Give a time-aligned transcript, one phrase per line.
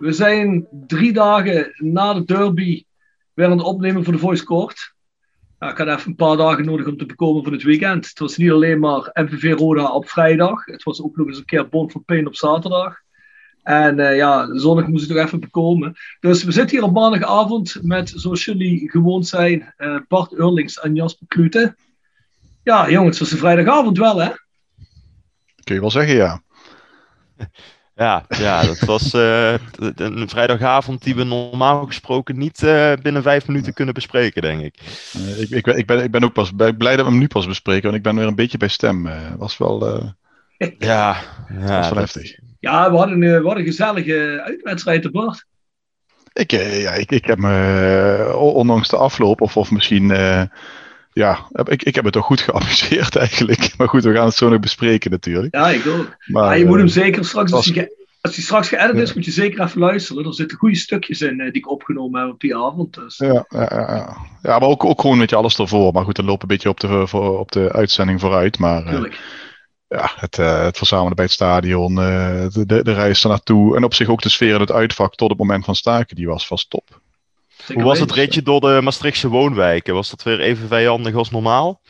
[0.00, 2.84] We zijn drie dagen na de derby
[3.34, 4.94] weer aan het opnemen voor de Voice Court.
[5.58, 8.08] Ja, ik had even een paar dagen nodig om te bekomen van het weekend.
[8.08, 10.64] Het was niet alleen maar MVV Roda op vrijdag.
[10.64, 12.96] Het was ook nog eens een keer Bond van Peen op zaterdag.
[13.62, 15.94] En uh, ja, zondag moest ik toch even bekomen.
[16.20, 20.94] Dus we zitten hier op maandagavond met, zoals jullie gewoon zijn, uh, Bart Eurlings en
[20.94, 21.76] Jasper Klute.
[22.62, 24.30] Ja, jongens, het was een vrijdagavond wel, hè?
[25.64, 26.42] Kun je wel zeggen, ja.
[28.00, 29.54] Ja, ja dat was uh,
[29.94, 34.74] een vrijdagavond die we normaal gesproken niet uh, binnen vijf minuten kunnen bespreken, denk ik.
[35.16, 37.46] Uh, ik, ik, ik, ben, ik ben ook pas blij dat we hem nu pas
[37.46, 39.08] bespreken, want ik ben weer een beetje bij stem.
[39.38, 40.02] was wel,
[40.58, 41.16] ja, ja,
[41.58, 42.38] was wel heftig.
[42.60, 45.46] Ja, we hadden, we hadden een gezellige uitwedstrijd te bord.
[46.32, 50.12] Ik, ja, ik, ik heb me, ondanks de afloop, of, of misschien
[51.12, 53.74] ja, ik, ik heb het toch goed geamuseerd eigenlijk.
[53.76, 55.54] Maar goed, we gaan het zo nog bespreken natuurlijk.
[55.54, 56.16] Ja, ik ook.
[56.26, 57.72] Maar, je moet hem zeker straks,
[58.20, 60.24] als hij straks geëdit is, moet je zeker even luisteren.
[60.24, 62.94] Er zitten goede stukjes in die ik opgenomen heb op die avond.
[62.94, 63.16] Dus.
[63.16, 64.16] Ja, ja, ja.
[64.42, 65.92] ja, maar ook, ook gewoon met je alles ervoor.
[65.92, 68.58] Maar goed, dan lopen een beetje op de, voor, op de uitzending vooruit.
[68.58, 69.12] Maar uh,
[69.88, 73.76] ja, het, uh, het verzamelen bij het stadion, uh, de, de, de reis ernaartoe.
[73.76, 76.26] En op zich ook de sfeer in het uitvak tot het moment van staken, die
[76.26, 77.00] was vast top.
[77.74, 79.94] Hoe was het ritje door de Maastrichtse woonwijken?
[79.94, 81.80] Was dat weer even vijandig als normaal?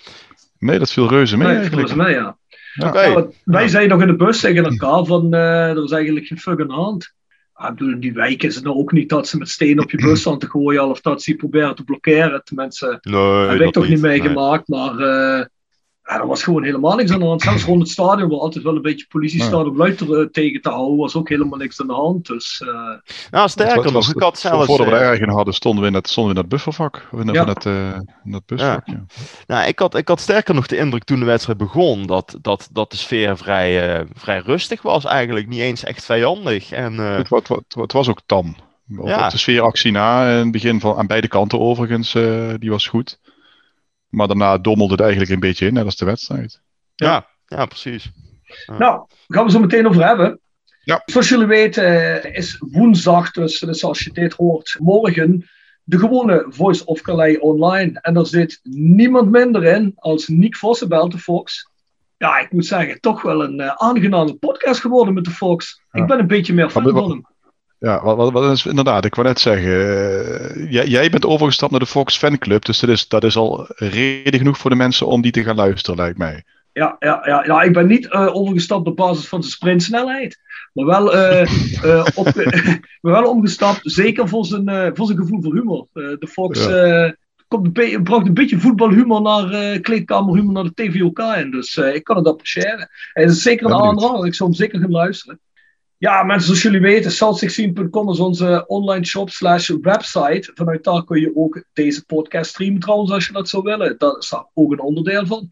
[0.58, 1.88] Nee, dat viel reuze mee nee, eigenlijk.
[1.88, 2.36] Dat mee, ja.
[2.78, 3.10] Okay.
[3.10, 3.68] ja wij ja.
[3.68, 6.68] zeiden nog in de bus tegen elkaar van, uh, er is eigenlijk geen fuck aan
[6.68, 7.14] de hand.
[7.52, 9.96] Ah, bedoel, die wijken is het nou ook niet dat ze met steen op je
[9.96, 12.44] bus aan te gooien of dat ze proberen te blokkeren.
[12.44, 14.80] Tenminste, nee, heb ik toch niet meegemaakt, nee.
[14.80, 14.94] maar...
[14.94, 15.48] Uh, ja,
[16.18, 17.42] er was gewoon helemaal niks aan de hand.
[17.42, 19.98] Zelfs rond het stadion, waar altijd wel een beetje politie staat om luid
[20.32, 22.26] tegen te houden, was ook helemaal niks aan de hand.
[22.26, 22.70] Dus, uh...
[23.30, 24.66] Nou, sterker nog, ik had zelfs...
[24.66, 27.08] Voordat we er erg in hadden, stonden we in dat, stonden we in dat buffervak.
[27.12, 27.44] In, ja.
[27.44, 27.94] dat, uh,
[28.24, 28.92] in dat busvak, ja.
[28.92, 29.04] ja.
[29.46, 32.68] Nou, ik had, ik had sterker nog de indruk toen de wedstrijd begon, dat, dat,
[32.72, 35.48] dat de sfeer vrij, uh, vrij rustig was eigenlijk.
[35.48, 36.72] Niet eens echt vijandig.
[36.72, 38.56] En, het, het, het, het was ook tam.
[38.86, 39.24] Ja.
[39.24, 42.12] Op de sfeeractie na, in het begin van, aan beide kanten overigens,
[42.58, 43.18] die was goed.
[44.10, 46.60] Maar daarna dommelde het eigenlijk een beetje in, net als de wedstrijd.
[46.94, 48.10] Ja, ja, precies.
[48.66, 48.78] Ja.
[48.78, 50.40] Nou, gaan we zo meteen over hebben.
[50.84, 51.02] Ja.
[51.04, 55.48] Zoals jullie weten is woensdag, dus, dus als je dit hoort, morgen
[55.90, 57.98] de gewone Voice of Calais online.
[58.00, 61.70] En daar zit niemand minder in als Nick Vossenbel, de Fox.
[62.16, 65.82] Ja, ik moet zeggen, toch wel een uh, aangename podcast geworden met de Fox.
[65.90, 66.00] Ja.
[66.00, 67.26] Ik ben een beetje meer fan van hem.
[67.80, 71.70] Ja, wat, wat, wat is, inderdaad, ik wou net zeggen, uh, jij, jij, bent overgestapt
[71.70, 75.06] naar de Fox Fanclub, dus dat is, dat is al reden genoeg voor de mensen
[75.06, 76.44] om die te gaan luisteren, lijkt mij.
[76.72, 80.40] Ja, ja, ja, ja ik ben niet uh, overgestapt op basis van zijn sprintsnelheid,
[80.72, 82.34] maar wel, uh, op,
[83.00, 85.86] maar wel omgestapt, zeker voor zijn, voor zijn gevoel voor humor.
[85.92, 87.14] de Fox ja.
[87.48, 92.16] komt een bracht een beetje voetbalhumor naar kleedkamerhumor naar de TVOK in, dus ik kan
[92.16, 92.88] het appreciëren.
[93.12, 95.40] Hij is zeker een aanrader, ik zou hem zeker gaan luisteren.
[96.00, 100.50] Ja, mensen, zoals jullie weten, salt16.com is onze online shop slash website.
[100.54, 103.98] Vanuit daar kun je ook deze podcast streamen trouwens, als je dat zou willen.
[103.98, 105.48] Daar is ook een onderdeel van.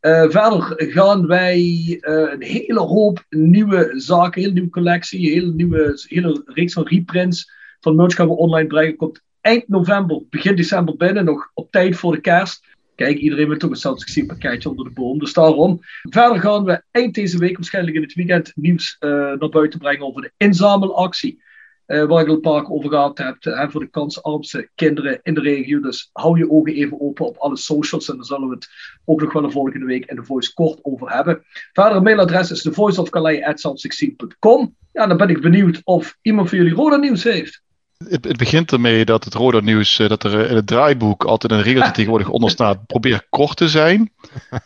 [0.00, 1.60] Uh, verder gaan wij
[2.00, 6.72] uh, een hele hoop nieuwe zaken, een hele nieuwe collectie, een hele nieuwe hele reeks
[6.72, 8.96] van reprints van merch we online brengen.
[8.96, 12.66] Komt eind november, begin december binnen, nog op tijd voor de kerst.
[12.98, 15.18] Kijk, iedereen wil toch Celtics pakketje onder de boom.
[15.18, 15.78] Dus daarom.
[16.02, 20.06] Verder gaan we eind deze week, waarschijnlijk in het weekend, nieuws uh, naar buiten brengen
[20.06, 21.42] over de inzamelactie.
[21.86, 23.36] Uh, waar ik al een paar keer over gehad heb.
[23.70, 25.80] Voor de kansarmste kinderen in de regio.
[25.80, 28.08] Dus hou je ogen even open op alle socials.
[28.08, 28.68] En daar zullen we het
[29.04, 31.44] ook nog wel de volgende week in de Voice kort over hebben.
[31.72, 34.76] Verder, mailadres is thevoiceofcalais.com.
[34.92, 37.62] Ja, dan ben ik benieuwd of iemand van jullie Roda nieuws heeft.
[38.06, 41.62] Het, het, begint ermee dat het Roda Nieuws, dat er in het draaiboek altijd een
[41.62, 42.86] regeltje tegenwoordig onder staat.
[42.86, 44.10] Probeer kort te zijn.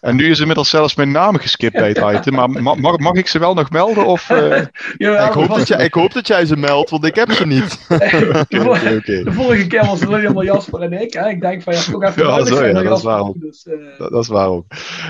[0.00, 2.34] En nu is inmiddels zelfs mijn naam geskipt bij het item.
[2.34, 4.06] Maar mag, mag ik ze wel nog melden?
[4.06, 4.64] Of, uh...
[4.96, 7.46] ja, ik, hoop dat jij, ik hoop dat jij ze meldt, want ik heb ze
[7.46, 7.88] niet.
[7.88, 9.22] de, vorige, okay.
[9.22, 11.12] de vorige keer was het helemaal Jasper en ik.
[11.12, 11.28] Hè?
[11.28, 13.40] Ik denk van ja, toch even ja, zo, ja, dat, is waar ook.
[13.40, 13.98] Dus, uh...
[13.98, 14.64] dat, dat, is waar ook.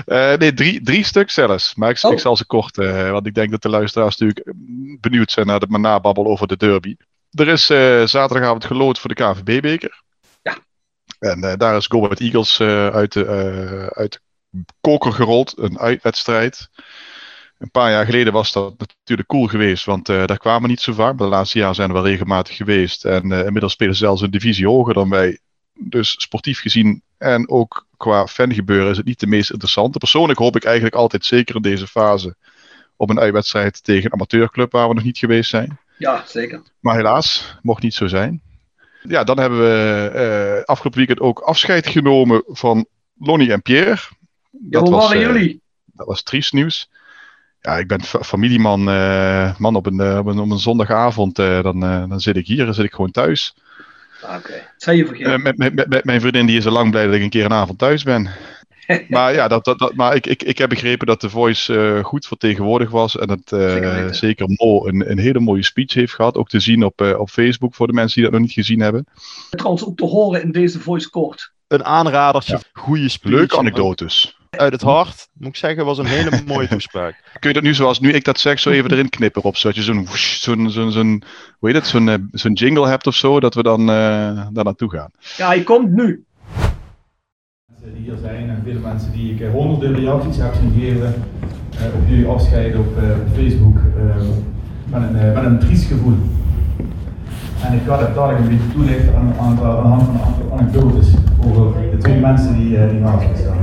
[0.05, 1.75] Uh, nee, drie, drie stuk zelfs.
[1.75, 2.11] Maar ik, oh.
[2.11, 2.75] ik zal ze kort,
[3.11, 4.55] want ik denk dat de luisteraars natuurlijk
[4.99, 6.95] benieuwd zijn naar de nababbel over de derby.
[7.33, 10.01] Er is uh, zaterdagavond gelood voor de KVB-beker.
[10.41, 10.57] Ja.
[11.19, 15.57] En uh, daar is Go Ahead Eagles uh, uit, de, uit de koker gerold.
[15.57, 16.69] Een uitwedstrijd.
[17.57, 21.15] een paar jaar geleden was dat natuurlijk cool geweest, want daar kwamen niet zo vaak.
[21.15, 23.05] Maar de laatste jaren zijn we wel regelmatig geweest.
[23.05, 25.39] En inmiddels spelen ze zelfs een divisie hoger dan wij.
[25.79, 29.97] Dus sportief gezien en ook qua fangebeuren is het niet de meest interessante.
[29.97, 32.35] Persoonlijk hoop ik eigenlijk altijd, zeker in deze fase,
[32.95, 35.79] op een uitwedstrijd tegen een amateurclub waar we nog niet geweest zijn.
[36.03, 36.61] Ja, zeker.
[36.79, 38.41] Maar helaas, mocht niet zo zijn.
[39.01, 40.11] Ja, dan hebben we
[40.57, 42.85] uh, afgelopen weekend ook afscheid genomen van
[43.19, 44.01] Lonnie en Pierre.
[44.51, 45.61] Dat ja, hoe waren jullie?
[45.85, 46.89] Dat was triest nieuws
[47.63, 51.35] ja, ik ben familieman uh, man op, een, op, een, op een zondagavond.
[51.35, 53.55] Dan, dan zit ik hier, dan zit ik gewoon thuis.
[54.21, 54.95] Ah, oké, okay.
[54.95, 55.41] je vergeten.
[55.41, 57.53] met, met, met, mijn vriendin die is al lang blij dat ik een keer een
[57.53, 58.29] avond thuis ben.
[59.07, 62.27] maar ja, dat, dat, dat, maar ik, ik, ik heb begrepen dat de Voice goed
[62.27, 63.17] vertegenwoordigd was.
[63.17, 66.37] En dat zeker, zeker Mo een, een hele mooie speech heeft gehad.
[66.37, 69.05] Ook te zien op, op Facebook voor de mensen die dat nog niet gezien hebben.
[69.49, 71.51] Trouwens ook te horen in deze Voice Kort.
[71.67, 72.81] Een aanradertje, ja.
[72.81, 73.33] goede speech.
[73.33, 77.23] Leuke anekdotes uit het hart, moet ik zeggen, was een hele mooie toespraak.
[77.39, 79.75] Kun je dat nu zoals nu ik dat zeg, zo even erin knippen op, zodat
[79.77, 81.23] je zo'n, zo'n, zo'n, zo'n
[81.59, 84.89] hoe heet het, zo'n, zo'n jingle hebt of zo, dat we dan uh, daar naartoe
[84.89, 85.11] gaan.
[85.37, 86.25] Ja, hij komt nu.
[87.83, 91.13] Mensen die hier zijn en veel mensen die ik uh, honderden reacties heb gegeven
[91.73, 92.87] uh, op jullie afscheid op,
[93.21, 93.77] op Facebook,
[94.89, 96.17] met, een, met een triest gevoel.
[97.65, 100.57] En ik ga het dadelijk een beetje toelichten aan, aan, de hand van een aantal
[100.57, 101.13] anekdotes
[101.47, 103.57] over de twee mensen die, die naast me staan.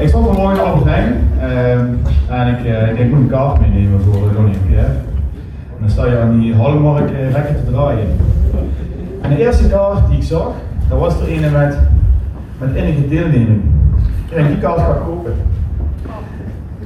[0.00, 4.32] Ik, stond vanmorgen Albert Heijn uh, en ik, ik denk, moet een kaart meenemen voor
[4.36, 4.84] Ronnie en.
[4.84, 8.06] En dan sta je aan die Halmark rekken te draaien.
[9.28, 10.52] En de eerste kaart die ik zag,
[10.88, 11.78] dat was er een met,
[12.58, 13.62] met innige deelneming.
[14.34, 15.32] En die kaart ga ik kopen.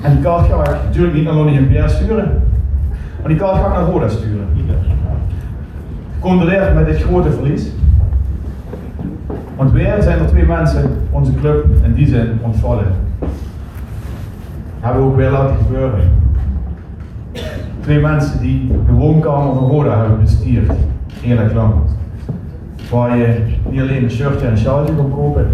[0.00, 2.42] En die kaart ga ik natuurlijk niet naar Lonnie en Pierre sturen,
[3.20, 4.46] maar die kaart ga ik naar Roda sturen.
[6.14, 7.70] Gecondoleerd met dit grote verlies.
[9.56, 12.86] Want weer zijn er twee mensen, onze club, in die zin ontvallen.
[14.80, 16.00] Hebben we ook weer laten gebeuren.
[17.80, 20.72] Twee mensen die de woonkamer van Roda hebben bestierd.
[21.22, 21.74] Eerlijk lang.
[22.92, 25.46] Waar je niet alleen een shirtje en een sjaaltje kon kopen,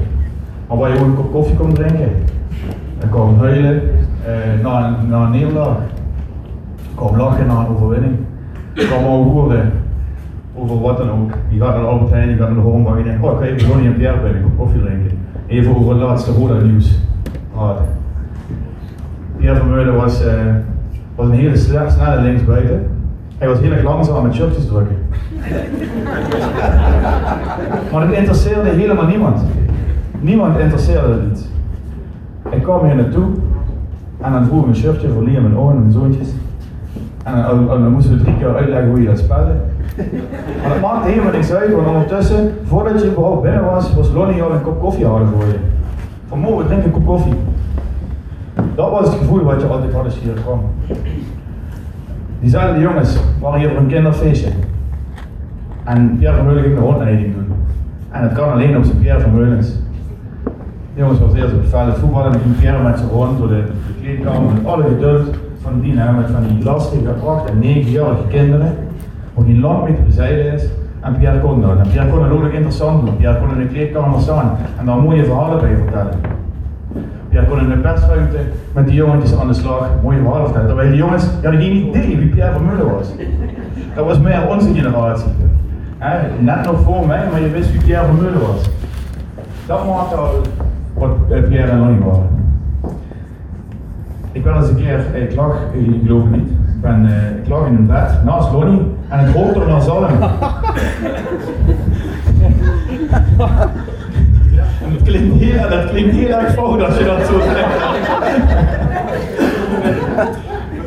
[0.69, 2.11] maar waar je ook een kop koffie kon drinken.
[2.99, 3.83] En kon huilen
[4.27, 5.77] eh, na, een, na een nederlaag.
[7.17, 8.17] Lachen na een overwinning.
[8.75, 9.73] Kom horen
[10.55, 11.31] over wat dan ook.
[11.49, 13.33] Je gaat naar de Albert Heijn, je gaat naar de Hornbach en je denkt, oh
[13.33, 15.19] ik ga even Ronnie en Pierre binnen, koffie drinken.
[15.47, 16.99] Even over het laatste Roda nieuws
[17.53, 17.85] praten.
[19.37, 20.33] Pierre Vermeulen was, uh,
[21.15, 22.87] was een hele snelle linksbuiten.
[23.39, 24.97] Hij was heel erg langzaam met shirtjes drukken.
[27.93, 29.41] maar het interesseerde helemaal niemand.
[30.21, 31.49] Niemand interesseerde het niet.
[32.51, 33.27] Ik kwam hier naartoe
[34.21, 36.29] en dan vroeg ik een shirtje voor Liam en Owen en mijn zoontjes.
[37.25, 39.53] En dan, dan moesten we drie keer uitleggen hoe je dat spelde.
[40.61, 44.43] Maar dat maakt helemaal niks uit, want ondertussen, voordat je überhaupt binnen was, was Lonnie
[44.43, 45.59] al een kop koffie houden voor je.
[46.29, 47.35] Van mogen drinken een kop koffie.
[48.75, 50.61] Dat was het gevoel wat je altijd had als je hier kwam.
[52.41, 54.51] Diezelfde jongens waren hier voor een kinderfeestje.
[55.89, 57.53] En Pierre Vermeulen ging de rondleiding doen.
[58.11, 59.69] En het kan alleen op zijn Pierre Vermeulens.
[60.95, 63.49] De jongens was eerst op het veld voetballen en ging Pierre met ze rond door
[63.49, 63.63] de,
[64.01, 68.73] kleedkamer met alle geduld van die, met van die lastige, 8 en 9-jarige kinderen
[69.35, 70.67] hoe geen land meer te bezijden is.
[71.01, 71.79] En Pierre kon dat.
[71.79, 73.17] En Pierre kon het ook interessant doen.
[73.17, 76.15] Pierre kon in de kleedkamer staan en daar mooie verhalen bij vertellen.
[77.29, 78.39] Pierre kon in de persruimte
[78.73, 80.69] met die jongetjes aan de slag mooie verhalen vertellen.
[80.69, 83.13] Terwijl die jongens, ja, die geen idee wie Pierre Vermeulen was.
[83.95, 85.31] Dat was meer onze generatie.
[86.39, 88.71] Net nog voor mij, maar je wist wie Pierre Vermeulen was.
[89.67, 90.31] Dat maakte al
[90.95, 92.37] wat eh, Pierre en Lonnie waren.
[94.33, 97.49] Ik wel eens een keer, ik lag, ik geloof het niet, ik, ben, uh, ik
[97.49, 100.05] lag in een bed naast Lonnie en het rook er naar zalm.
[104.85, 107.77] en dat klinkt heel, dat klinkt heel erg fout als je dat zo zegt.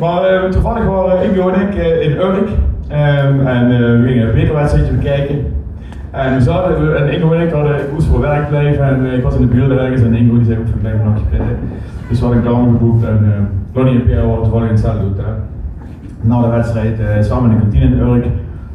[0.00, 2.48] maar uh, toevallig waren Ingo en ik uh, in Urk
[2.92, 5.36] um, en we gingen een bekerwedstrijdje bekijken.
[6.10, 9.40] En we zaten, en Ingo en ik hadden, voor werk blijven en ik was in
[9.40, 11.56] de buurt ergens en Ingo die zei ook van blijf nog zitten.
[12.08, 15.02] Dus we hadden een kamer geboekt en uh, Lonnie en Pierre waren toevallig in hetzelfde
[15.02, 15.34] hotel
[16.22, 18.26] na de wedstrijd samen in de kantine in Urk.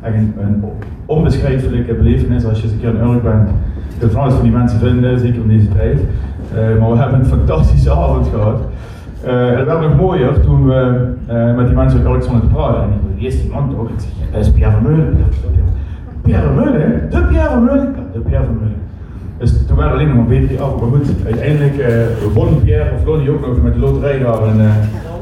[0.01, 0.63] Echt een,
[1.05, 3.49] onbeschrijfelijke belevenis als je eens een keer in Urk bent.
[3.93, 5.99] Je kunt van die mensen vinden, zeker in deze tijd.
[5.99, 8.59] Uh, maar we hebben een fantastische avond gehad.
[9.25, 11.07] Uh, het werd nog mooier toen we
[11.55, 12.81] met die mensen Urk stonden te praten.
[12.81, 13.95] En ik eerst die man toch, ik
[14.31, 15.17] dat is Pierre Vermeulen.
[16.21, 17.09] Pierre Vermeulen?
[17.09, 17.93] De Pierre Vermeulen?
[17.95, 18.81] Ja, de Pierre Vermeulen.
[19.37, 20.79] Dus toen waren alleen nog een beetje af.
[20.79, 24.59] Maar goed, uiteindelijk uh, won Pierre of Lonnie ook nog met de loterij daar een,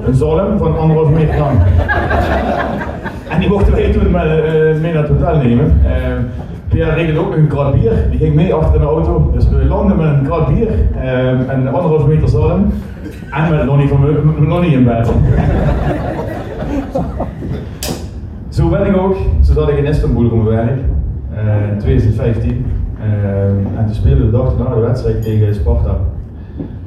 [0.06, 1.60] een zalm van anderhalf meter lang.
[3.32, 5.82] en die mochten wij toen mee, uh, mee naar het hotel nemen.
[6.68, 7.92] Pierre regelde ook nog een krat bier.
[8.10, 9.32] Die ging mee achter in de auto.
[9.34, 10.68] Dus we landen met een krat bier
[11.48, 12.72] en anderhalf meter zalm.
[13.32, 15.12] En met Lonnie, van, Lonnie in bed.
[18.50, 20.80] Zo ben ik ook, zodat ik in Istanbul kom werk.
[21.34, 22.66] Uh, in 2015.
[23.00, 23.44] Uh,
[23.78, 25.98] en toen speelde de dag na de wedstrijd tegen Sparta.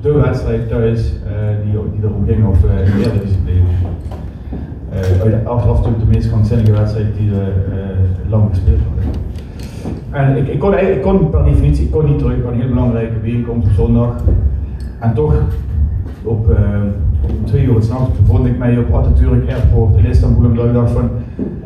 [0.00, 1.30] De wedstrijd thuis uh,
[1.64, 3.62] die, die erom ging of uh, in de Eredivisie
[4.92, 7.52] uh, achteraf natuurlijk de meest krankzinnige wedstrijd die we
[8.28, 9.20] lang gespeeld hadden.
[10.10, 12.68] En ik, ik, kon, ik kon per definitie ik kon niet terug, ik een heel
[12.68, 14.14] belangrijke bijeenkomst op zondag.
[14.98, 15.34] En toch,
[16.28, 16.48] op,
[17.22, 20.50] op twee uur s'nachts bevond ik mij op Atatürk Airport in Istanbul.
[20.50, 21.10] Omdat ik dacht van,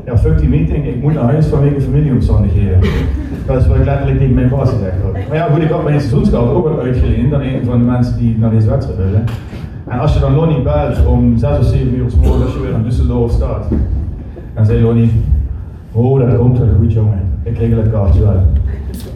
[0.05, 2.79] ja fuck die meeting, ik moet naar huis vanwege familieomstandigheden.
[3.47, 5.13] Dat is wat ik letterlijk tegen mijn baas gezegd had.
[5.29, 8.17] Maar ja goed, ik had mijn seizoenskaart ook wel uitgeleend dan een van de mensen
[8.19, 9.25] die naar deze wedstrijd willen.
[9.89, 12.61] En als je dan Lonnie belt om 6 of 7 uur s morgens als je
[12.61, 13.67] weer in Düsseldorf staat,
[14.55, 15.11] dan zei Lonnie,
[15.93, 18.43] oh dat komt wel goed jongen, ik regel het kaartje wel.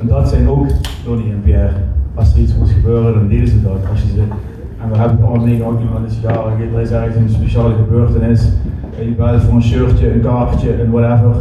[0.01, 0.67] En dat zijn ook
[1.07, 1.73] Lonnie en Pierre.
[2.15, 3.79] Als er iets moet gebeuren, dan delen ze dat.
[3.91, 4.56] Als je zit.
[4.91, 8.53] We hebben allemaal meegemaakt, iemand is jaren, er is ergens een speciale gebeurtenis.
[8.99, 11.35] Je belt voor een shirtje, een kaartje, en whatever.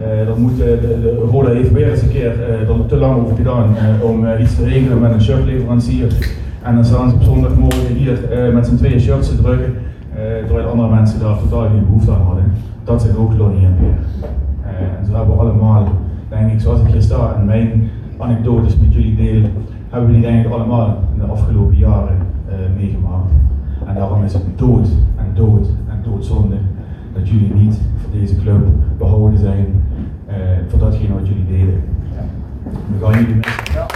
[0.00, 2.96] Uh, dan moet de, de, de Roda even weer eens een keer uh, er te
[2.96, 3.64] lang over gedaan
[4.02, 6.30] om iets te regelen met een shirtleverancier.
[6.62, 8.18] En dan staan ze op zondagmorgen hier
[8.52, 9.74] met z'n tweeën shirts te drukken,
[10.46, 12.52] terwijl andere mensen daar totaal geen behoefte aan hadden.
[12.84, 13.98] Dat zijn ook Lonnie en Peer.
[14.98, 15.88] En zo hebben we allemaal,
[16.28, 19.42] denk ik, zoals ik hier sta en mijn anekdotes met jullie deel,
[19.90, 22.25] hebben we die denk ik allemaal in de afgelopen jaren
[22.76, 23.30] meegemaakt.
[23.86, 26.56] En daarom is het dood en dood en doodzonde
[27.14, 28.66] dat jullie niet voor deze club
[28.98, 29.82] behouden zijn
[30.68, 31.82] voor datgene wat jullie deden.
[32.98, 33.64] We gaan jullie missen.
[33.74, 33.86] Ja.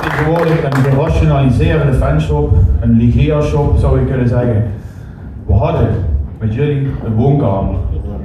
[0.00, 4.64] Tegenwoordig een gerationaliserende fanshop, een Ligea shop zou je kunnen zeggen.
[5.46, 5.88] We hadden
[6.38, 7.74] met jullie een woonkamer.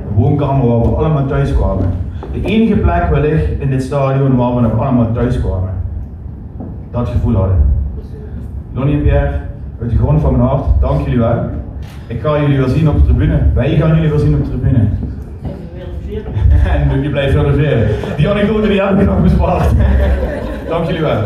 [0.09, 1.85] Een woonkamer waar we allemaal thuis kwamen.
[2.31, 5.69] De enige plek wellicht in dit stadion waar we nog allemaal thuis kwamen.
[6.91, 7.57] Dat gevoel hadden.
[8.73, 9.31] Lonnie en Pierre,
[9.81, 11.43] uit de grond van mijn hart, dank jullie wel.
[12.07, 13.39] Ik ga jullie weer zien op de tribune.
[13.53, 14.87] Wij gaan jullie weer zien op de tribune.
[16.73, 17.89] En je blijft filosoferen.
[18.17, 19.69] Die anekdote die heb ik nog bespaard.
[20.67, 21.23] Dank jullie wel.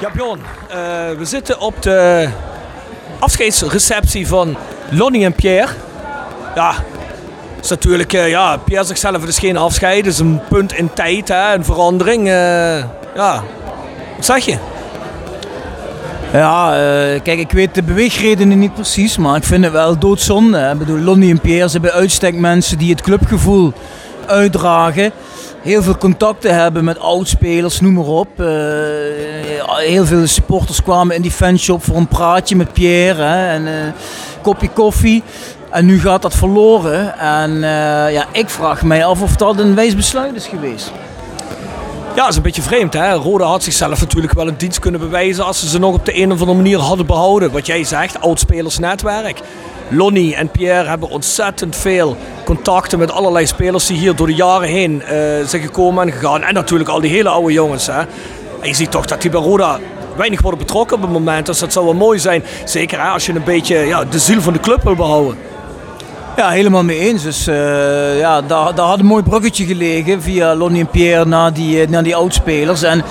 [0.00, 0.74] Ja, Bjorn, uh,
[1.18, 2.28] we zitten op de
[3.18, 4.56] afscheidsreceptie van
[4.90, 5.72] Lonnie en Pierre.
[6.54, 6.72] Ja,
[7.62, 11.28] is natuurlijk, uh, ja, Pierre zichzelf is geen afscheid, het is een punt in tijd,
[11.28, 12.26] hè, een verandering.
[12.26, 12.78] Uh,
[13.14, 13.42] ja,
[14.16, 14.56] wat zeg je?
[16.36, 20.70] Ja, uh, kijk, ik weet de beweegredenen niet precies, maar ik vind het wel doodzonde.
[20.72, 23.72] Ik bedoel, Lonnie en Pierre zijn bij uitstek mensen die het clubgevoel
[24.26, 25.12] uitdragen.
[25.62, 28.28] Heel veel contacten hebben met oudspelers, noem maar op.
[28.36, 28.46] Uh,
[29.76, 33.92] heel veel supporters kwamen in die fanshop voor een praatje met Pierre hè, en een
[34.42, 35.22] kopje koffie.
[35.70, 37.18] En nu gaat dat verloren.
[37.18, 37.60] En
[38.12, 40.92] ja, ik vraag mij af of dat een wijs besluit is geweest.
[42.16, 42.92] Ja, dat is een beetje vreemd.
[42.92, 43.12] Hè?
[43.12, 46.16] Roda had zichzelf natuurlijk wel een dienst kunnen bewijzen als ze ze nog op de
[46.16, 47.52] een of andere manier hadden behouden.
[47.52, 49.40] Wat jij zegt, oudspelersnetwerk.
[49.88, 54.68] Lonnie en Pierre hebben ontzettend veel contacten met allerlei spelers die hier door de jaren
[54.68, 55.08] heen uh,
[55.46, 56.42] zijn gekomen en gegaan.
[56.42, 57.86] En natuurlijk al die hele oude jongens.
[57.86, 58.00] Hè?
[58.62, 59.78] Je ziet toch dat die bij Roda
[60.16, 61.46] weinig worden betrokken op het moment.
[61.46, 62.44] Dus dat zou wel mooi zijn.
[62.64, 65.36] Zeker als je een beetje ja, de ziel van de club wil behouden.
[66.36, 67.22] Ja, helemaal mee eens.
[67.22, 71.52] Dus uh, ja, daar, daar had een mooi bruggetje gelegen via Lonnie en Pierre naar
[71.52, 72.82] die, eh, naar die oudspelers.
[72.82, 73.04] En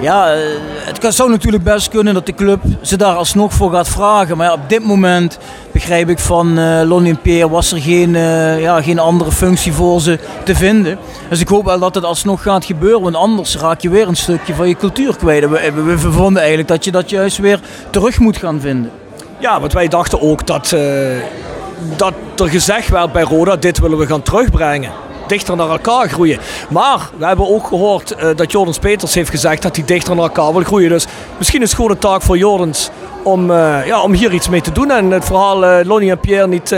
[0.00, 0.40] ja, uh,
[0.84, 4.36] het zou natuurlijk best kunnen dat de club ze daar alsnog voor gaat vragen.
[4.36, 5.38] Maar op dit moment
[5.72, 8.12] begrijp ik van uh, Lonnie en Pierre was er geen,
[8.60, 10.98] ja, geen andere functie voor ze te vinden.
[11.28, 14.16] Dus ik hoop wel dat het alsnog gaat gebeuren, want anders raak je weer een
[14.16, 15.48] stukje van je cultuur kwijt.
[15.48, 17.60] We, we, we vonden eigenlijk dat je dat juist weer
[17.90, 18.90] terug moet gaan vinden.
[19.38, 20.74] Ja, want wij dachten ook dat
[21.96, 24.90] dat er gezegd werd bij Roda, dit willen we gaan terugbrengen.
[25.26, 26.38] Dichter naar elkaar groeien.
[26.68, 30.24] Maar we hebben ook gehoord uh, dat Jordans Peters heeft gezegd dat hij dichter naar
[30.24, 30.88] elkaar wil groeien.
[30.88, 31.06] Dus
[31.38, 32.90] misschien is het gewoon een taak voor Jordans
[33.22, 34.90] om, uh, ja, om hier iets mee te doen.
[34.90, 36.68] En het verhaal uh, Lonnie en Pierre niet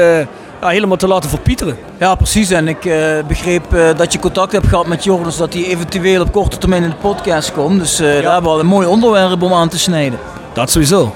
[0.61, 1.78] ja, helemaal te laten verpieteren.
[1.99, 2.50] Ja, precies.
[2.50, 2.80] En ik
[3.26, 3.64] begreep
[3.97, 5.37] dat je contact hebt gehad met Jordans.
[5.37, 7.78] Dat hij eventueel op korte termijn in de podcast komt.
[7.80, 8.04] Dus ja.
[8.04, 10.18] daar hebben we al een mooi onderwerp om aan te snijden.
[10.52, 11.14] Dat sowieso.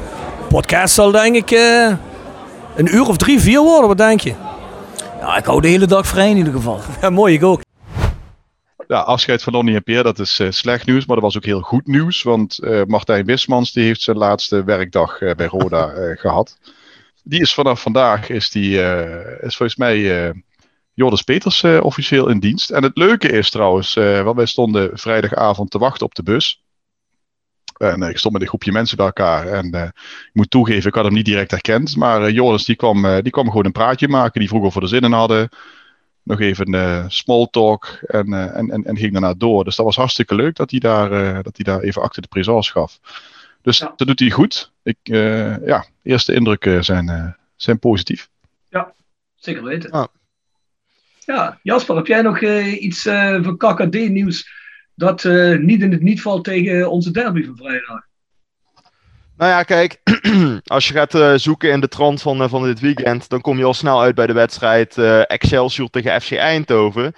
[0.48, 1.58] Podcast zal denk ik
[2.76, 4.34] een uur of drie, vier worden, wat denk je?
[5.20, 6.80] Ja, ik hou de hele dag vrij in ieder geval.
[7.00, 7.60] Ja, mooi, ik ook.
[8.88, 11.44] Ja, afscheid van Lonnie en Pierre, dat is uh, slecht nieuws, maar dat was ook
[11.44, 12.22] heel goed nieuws.
[12.22, 15.92] Want uh, Martijn Wismans die heeft zijn laatste werkdag uh, bij Roda
[16.22, 16.58] gehad.
[17.22, 18.78] die is vanaf vandaag, is, die,
[19.40, 20.32] is volgens mij
[20.94, 22.70] Joris Peters officieel in dienst.
[22.70, 26.64] En het leuke is trouwens, want wij stonden vrijdagavond te wachten op de bus.
[27.78, 29.46] En ik stond met een groepje mensen bij elkaar.
[29.46, 31.96] En ik moet toegeven, ik had hem niet direct herkend.
[31.96, 34.40] Maar Joris die kwam, die kwam gewoon een praatje maken.
[34.40, 35.48] Die vroeg of we er zin in hadden
[36.26, 39.64] nog even uh, small talk en, uh, en, en, en, ging daarna door.
[39.64, 42.28] Dus dat was hartstikke leuk dat hij daar, uh, dat hij daar even achter de
[42.28, 43.00] présence gaf.
[43.62, 43.92] Dus ja.
[43.96, 44.72] dat doet hij goed.
[44.82, 48.28] Ik, ja, eerste indrukken zijn, zijn positief.
[48.68, 48.92] Ja,
[49.36, 49.90] zeker weten.
[49.90, 50.06] Ah.
[51.18, 52.40] Ja, Jasper, heb jij nog
[52.78, 53.02] iets
[53.42, 54.48] van KKD-nieuws
[54.96, 55.24] dat
[55.60, 58.00] niet in het niet valt tegen onze derby van vrijdag?
[59.36, 60.00] Nou ja, kijk,
[60.64, 63.58] als je gaat uh, zoeken in de trant van, uh, van dit weekend, dan kom
[63.58, 67.14] je al snel uit bij de wedstrijd Excelsior tegen FC Eindhoven.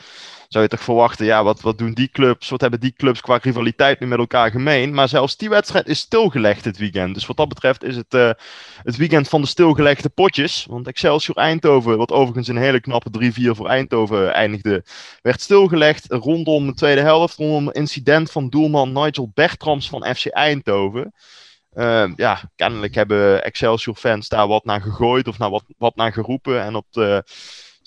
[0.49, 3.39] Zou je toch verwachten, ja, wat, wat doen die clubs, wat hebben die clubs qua
[3.43, 4.95] rivaliteit nu met elkaar gemeen?
[4.95, 7.15] Maar zelfs die wedstrijd is stilgelegd dit weekend.
[7.15, 8.37] Dus wat dat betreft is het
[8.83, 10.67] het weekend van de stilgelegde potjes.
[10.69, 14.85] Want Excelsior Eindhoven, wat overigens een hele knappe 3-4 voor Eindhoven eindigde,
[15.23, 20.27] werd stilgelegd rondom de tweede helft, rondom een incident van doelman Nigel Bertrams van FC
[20.27, 21.13] Eindhoven.
[21.75, 26.63] Uh, ja, kennelijk hebben Excelsior-fans daar wat naar gegooid of naar wat, wat naar geroepen.
[26.63, 27.25] En op de,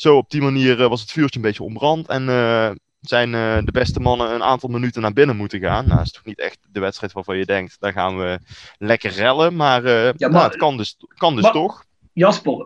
[0.01, 2.08] zo op die manier eh, was het vuurtje een beetje ontbrand.
[2.08, 2.70] En uh,
[3.01, 5.86] zijn eh, de beste mannen een aantal minuten naar binnen moeten gaan.
[5.86, 8.39] Nou, dat is toch niet echt de wedstrijd waarvan je denkt, daar gaan we
[8.77, 9.55] lekker rellen.
[9.55, 11.84] Maar, ja, nou, maar het kan dus, kan dus toch.
[12.13, 12.65] Jasper,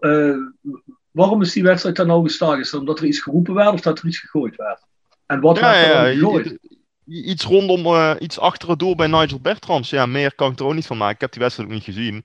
[1.12, 2.60] waarom is die wedstrijd dan nou gestaakt?
[2.60, 4.86] Is het omdat er iets geroepen werd of dat er iets gegooid werd?
[5.26, 6.58] En wat ja, werd er ja, gegooid?
[7.06, 9.90] Iets rondom, uh, iets achter het doel bij Nigel Bertrams.
[9.90, 11.16] Ja, meer kan ik er ook niet van maken.
[11.16, 12.24] Ik heb die wedstrijd ook niet gezien.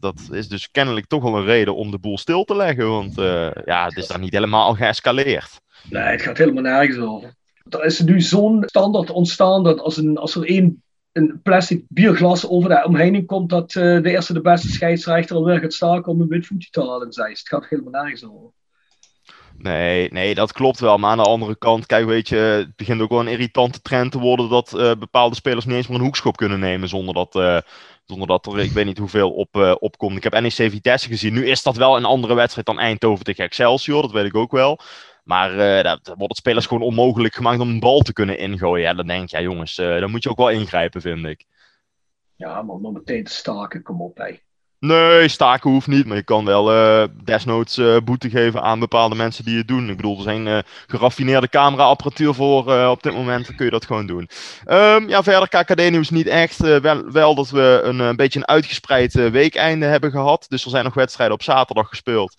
[0.00, 2.88] Dat is dus kennelijk toch wel een reden om de boel stil te leggen.
[2.88, 5.60] Want uh, ja, het is daar niet helemaal geëscaleerd.
[5.88, 7.34] Nee, het gaat helemaal nergens over.
[7.68, 10.82] Er is nu zo'n standaard ontstaan dat als, een, als er één
[11.12, 15.58] een plastic bierglas over de omheining komt, dat uh, de eerste de beste scheidsrechter alweer
[15.58, 17.12] gaat staken om een wit voetje te halen.
[17.12, 17.30] Zij.
[17.30, 18.50] Het gaat helemaal nergens over.
[19.62, 20.98] Nee, nee, dat klopt wel.
[20.98, 24.12] Maar aan de andere kant, kijk, weet je, het begint ook wel een irritante trend
[24.12, 27.34] te worden dat uh, bepaalde spelers niet eens meer een hoekschop kunnen nemen zonder dat,
[27.34, 27.58] uh,
[28.04, 30.16] zonder dat er, ik weet niet hoeveel op, uh, opkomt.
[30.16, 31.32] Ik heb NEC Vitesse gezien.
[31.32, 34.52] Nu is dat wel een andere wedstrijd dan Eindhoven tegen Excelsior, dat weet ik ook
[34.52, 34.80] wel.
[35.24, 38.84] Maar dat wordt het spelers gewoon onmogelijk gemaakt om een bal te kunnen ingooien.
[38.86, 41.46] Ja, dan denk ja jongens, dan moet je ook wel ingrijpen, vind ik.
[42.36, 44.38] Ja, maar om meteen te staken, kom op, hé.
[44.80, 49.14] Nee, staken hoeft niet, maar je kan wel uh, desnoods uh, boete geven aan bepaalde
[49.14, 49.90] mensen die het doen.
[49.90, 53.86] Ik bedoel, er zijn uh, geraffineerde cameraapparatuur voor op dit moment, dan kun je dat
[53.86, 54.28] gewoon doen.
[54.66, 56.58] Um, ja, verder KKD-nieuws niet echt.
[56.58, 60.46] wel, wel dat we een, een beetje een uitgespreid weekeinde hebben gehad.
[60.48, 62.34] Dus er zijn nog wedstrijden op zaterdag gespeeld.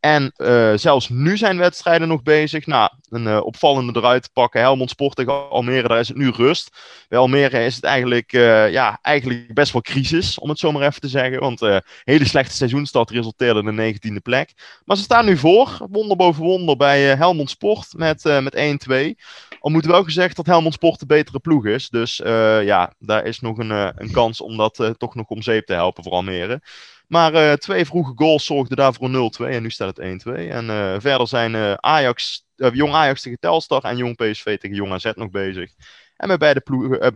[0.00, 2.66] En uh, zelfs nu zijn wedstrijden nog bezig.
[2.66, 4.60] Nou, een uh, opvallende eruit te pakken.
[4.60, 6.76] Helmond Sport tegen Almere, daar is het nu rust.
[7.08, 10.86] Bij Almere is het eigenlijk, uh, ja, eigenlijk best wel crisis, om het zo maar
[10.86, 11.40] even te zeggen.
[11.40, 14.52] Want een hele slechte seizoenstart resulteerde in de 19e plek.
[14.84, 19.22] Maar ze staan nu voor, wonder boven wonder, bij Helmond Sport met, met 1-2.
[19.60, 21.88] Al moet wel gezegd dat Helmond Sport de betere ploeg is.
[21.88, 22.16] Dus
[22.62, 26.02] ja, daar is nog een, een kans om dat toch nog om zeep te helpen
[26.02, 26.60] voor Almere.
[27.06, 30.32] Maar uh, twee vroege goals zorgden daarvoor 0-2 en nu staat het 1-2.
[30.32, 34.92] En uh, verder zijn uh, Ajax, Jong Ajax tegen Telstar en Jong PSV tegen Jong
[34.92, 35.70] AZ nog bezig.
[36.16, 36.62] En bij beide,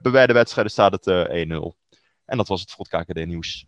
[0.02, 1.90] bij beide wedstrijden staat het 1-0.
[2.24, 3.66] En dat was het voor het KKD nieuws.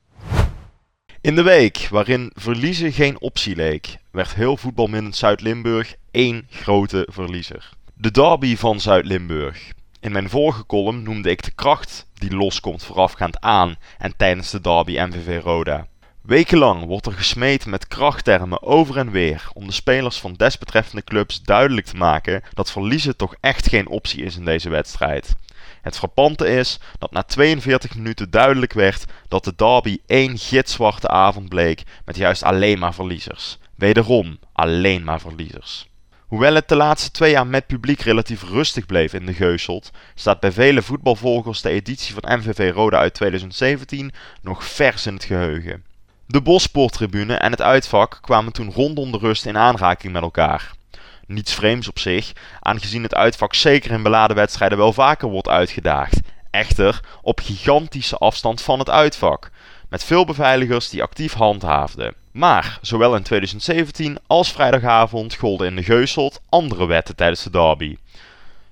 [1.20, 7.70] In de week waarin verliezen geen optie leek, werd heel voetbalminnend Zuid-Limburg één grote verliezer.
[7.94, 9.72] De derby van Zuid-Limburg.
[10.00, 14.60] In mijn vorige column noemde ik de kracht die loskomt voorafgaand aan en tijdens de
[14.60, 15.86] derby MVV Roda.
[16.22, 21.42] Wekenlang wordt er gesmeed met krachttermen over en weer om de spelers van desbetreffende clubs
[21.42, 25.34] duidelijk te maken dat verliezen toch echt geen optie is in deze wedstrijd.
[25.80, 31.48] Het frappante is dat na 42 minuten duidelijk werd dat de derby één gitzwarte avond
[31.48, 33.58] bleek met juist alleen maar verliezers.
[33.74, 35.88] Wederom alleen maar verliezers.
[36.26, 40.40] Hoewel het de laatste twee jaar met publiek relatief rustig bleef in de Geuselt, staat
[40.40, 45.90] bij vele voetbalvolgers de editie van MVV Roda uit 2017 nog vers in het geheugen.
[46.26, 50.72] De Bosporttribune en het uitvak kwamen toen rondom de rust in aanraking met elkaar.
[51.26, 56.20] Niets vreemds op zich, aangezien het uitvak zeker in beladen wedstrijden wel vaker wordt uitgedaagd.
[56.50, 59.50] Echter op gigantische afstand van het uitvak,
[59.88, 62.14] met veel beveiligers die actief handhaafden.
[62.32, 67.96] Maar zowel in 2017 als vrijdagavond golden in de Geuselt andere wetten tijdens de derby.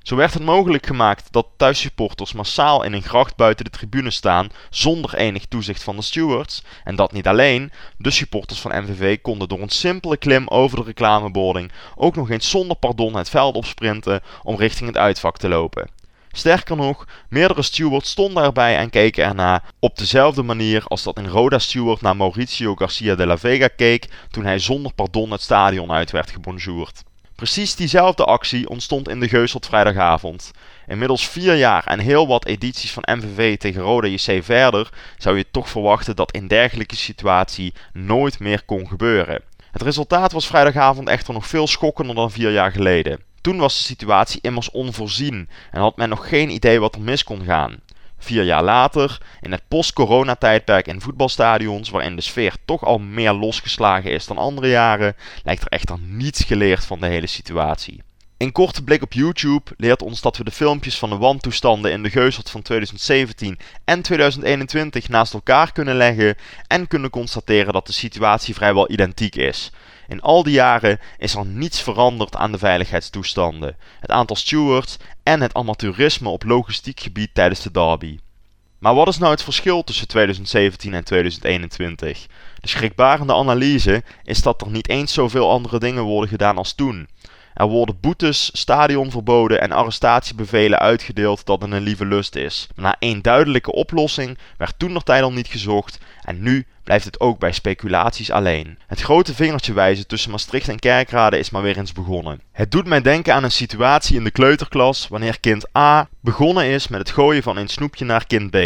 [0.02, 4.48] Zo werd het mogelijk gemaakt dat thuissupporters massaal in een gracht buiten de tribune staan
[4.70, 6.62] zonder enig toezicht van de stewards.
[6.84, 10.84] En dat niet alleen, de supporters van MVV konden door een simpele klim over de
[10.84, 15.90] reclameboarding ook nog eens zonder pardon het veld opsprinten om richting het uitvak te lopen.
[16.32, 21.26] Sterker nog, meerdere stewards stonden erbij en keken erna op dezelfde manier als dat in
[21.26, 25.92] Roda steward naar Mauricio Garcia de la Vega keek toen hij zonder pardon het stadion
[25.92, 27.02] uit werd gebonjourd.
[27.40, 30.50] Precies diezelfde actie ontstond in de Geus vrijdagavond.
[30.86, 35.50] Inmiddels vier jaar en heel wat edities van MVV tegen Roda JC verder zou je
[35.50, 39.42] toch verwachten dat in dergelijke situatie nooit meer kon gebeuren.
[39.70, 43.20] Het resultaat was vrijdagavond echter nog veel schokkender dan vier jaar geleden.
[43.40, 47.24] Toen was de situatie immers onvoorzien en had men nog geen idee wat er mis
[47.24, 47.80] kon gaan.
[48.22, 54.10] Vier jaar later, in het post-corona-tijdperk in voetbalstadions, waarin de sfeer toch al meer losgeslagen
[54.10, 58.02] is dan andere jaren, lijkt er echter niets geleerd van de hele situatie.
[58.36, 62.02] Een korte blik op YouTube leert ons dat we de filmpjes van de wantoestanden in
[62.02, 67.92] de Geuzelt van 2017 en 2021 naast elkaar kunnen leggen en kunnen constateren dat de
[67.92, 69.70] situatie vrijwel identiek is.
[70.10, 75.40] In al die jaren is er niets veranderd aan de veiligheidstoestanden, het aantal stewards en
[75.40, 78.18] het amateurisme op logistiek gebied tijdens de derby.
[78.78, 82.26] Maar wat is nou het verschil tussen 2017 en 2021?
[82.60, 87.08] De schrikbarende analyse is dat er niet eens zoveel andere dingen worden gedaan als toen.
[87.60, 92.68] Er worden boetes, stadionverboden en arrestatiebevelen uitgedeeld dat een lieve lust is.
[92.74, 97.04] Maar na één duidelijke oplossing werd toen nog tijd al niet gezocht en nu blijft
[97.04, 98.78] het ook bij speculaties alleen.
[98.86, 102.40] Het grote vingertje wijzen tussen Maastricht en Kerkrade is maar weer eens begonnen.
[102.52, 106.88] Het doet mij denken aan een situatie in de kleuterklas wanneer kind A begonnen is
[106.88, 108.56] met het gooien van een snoepje naar kind B.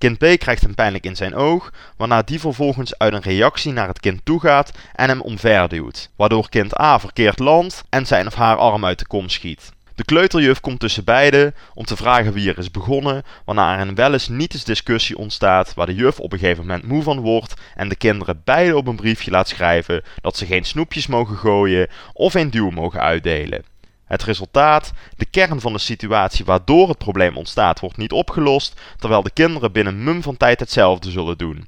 [0.00, 3.88] Kind B krijgt hem pijnlijk in zijn oog, waarna die vervolgens uit een reactie naar
[3.88, 8.34] het kind toe gaat en hem omverduwt, waardoor kind A verkeerd landt en zijn of
[8.34, 9.72] haar arm uit de kom schiet.
[9.94, 13.94] De kleuterjuf komt tussen beiden om te vragen wie er is begonnen, waarna er een
[13.94, 17.54] wel eens niet discussie ontstaat waar de juf op een gegeven moment moe van wordt
[17.74, 21.88] en de kinderen beide op een briefje laat schrijven dat ze geen snoepjes mogen gooien
[22.12, 23.69] of een duw mogen uitdelen.
[24.10, 29.22] Het resultaat, de kern van de situatie waardoor het probleem ontstaat, wordt niet opgelost, terwijl
[29.22, 31.66] de kinderen binnen mum van tijd hetzelfde zullen doen.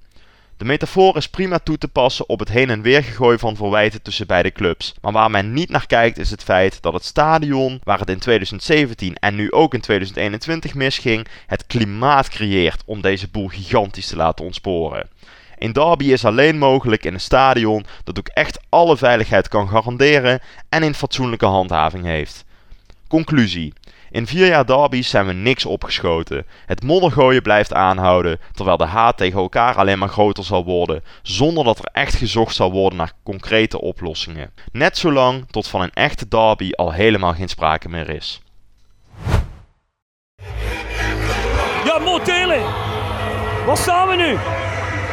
[0.56, 4.02] De metafoor is prima toe te passen op het heen en weer gegooien van verwijten
[4.02, 4.94] tussen beide clubs.
[5.00, 8.18] Maar waar men niet naar kijkt is het feit dat het stadion, waar het in
[8.18, 14.16] 2017 en nu ook in 2021 misging, het klimaat creëert om deze boel gigantisch te
[14.16, 15.08] laten ontsporen.
[15.62, 20.40] Een derby is alleen mogelijk in een stadion dat ook echt alle veiligheid kan garanderen
[20.68, 22.44] en een fatsoenlijke handhaving heeft.
[23.08, 23.72] Conclusie.
[24.10, 26.46] In vier jaar derby's zijn we niks opgeschoten.
[26.66, 31.64] Het moddergooien blijft aanhouden, terwijl de haat tegen elkaar alleen maar groter zal worden, zonder
[31.64, 34.50] dat er echt gezocht zal worden naar concrete oplossingen.
[34.72, 38.40] Net zolang tot van een echte derby al helemaal geen sprake meer is.
[41.84, 42.62] Ja, Motelen!
[43.66, 44.38] Waar staan we nu?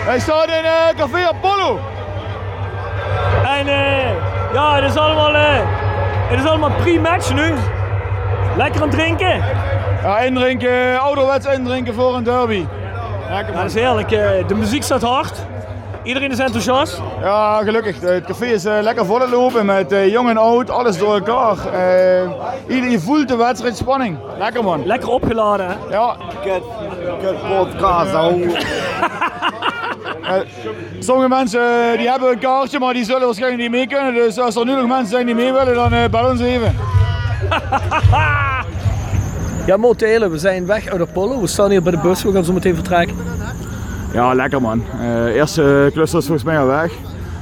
[0.09, 1.79] Wij staan in uh, Café Apollo.
[3.57, 5.59] En uh, ja, het is allemaal, uh,
[6.29, 7.53] het is allemaal pre-match nu.
[8.57, 9.43] Lekker aan het drinken.
[10.03, 12.65] Ja, indrinken, ouderwets indrinken voor een derby.
[13.29, 14.09] Lekker, ja, dat is heerlijk.
[14.47, 15.33] de muziek staat hard.
[16.03, 17.01] Iedereen is enthousiast?
[17.21, 18.01] Ja, gelukkig.
[18.01, 21.57] Het café is uh, lekker vollopen met uh, jong en oud, alles door elkaar.
[21.73, 22.31] Uh,
[22.67, 24.17] iedereen voelt de wedstrijdspanning.
[24.37, 24.85] Lekker man.
[24.85, 25.73] Lekker opgeladen hè?
[25.89, 26.15] Ja.
[26.43, 26.63] Kut,
[27.21, 28.11] kut podcast,
[30.99, 31.61] sommige mensen
[31.97, 34.13] die hebben een kaartje, maar die zullen waarschijnlijk niet mee kunnen.
[34.13, 36.75] Dus als er nu nog mensen zijn die mee willen, dan bel ons even.
[39.65, 41.41] ja, Motelen, we zijn weg uit Apollo.
[41.41, 43.15] We staan hier bij de bus, we gaan zo meteen vertrekken.
[44.11, 44.83] Ja, lekker man.
[45.01, 46.93] Uh, eerste cluster is volgens mij al weg.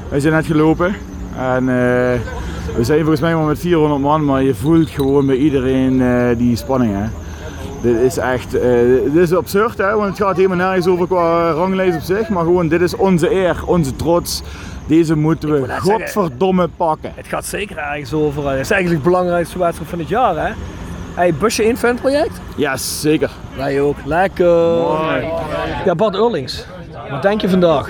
[0.10, 0.96] Wij zijn net gelopen.
[1.38, 1.68] En uh,
[2.76, 6.02] we zijn volgens mij maar met 400 man, maar je voelt gewoon bij iedereen
[6.38, 6.94] die spanning.
[6.94, 7.06] Hè.
[7.82, 8.52] Dit is echt,
[9.04, 12.30] dit is absurd hè, want het gaat helemaal nergens over qua ranglijst op zich.
[12.30, 14.44] Maar gewoon, dit is onze eer, onze trots.
[14.88, 17.12] Deze moeten we godverdomme zeggen, pakken.
[17.16, 18.50] Het gaat zeker ergens over.
[18.50, 20.54] Het is eigenlijk de belangrijkste wedstrijd van het jaar hè.
[21.18, 22.42] Hey, busje in fanproject?
[22.56, 23.32] Ja, zeker.
[23.56, 23.96] Wij ook.
[24.06, 24.78] Lekker.
[24.78, 25.26] Mooi.
[25.86, 26.66] Ja, Bart Eurlings.
[27.10, 27.90] Wat denk je vandaag?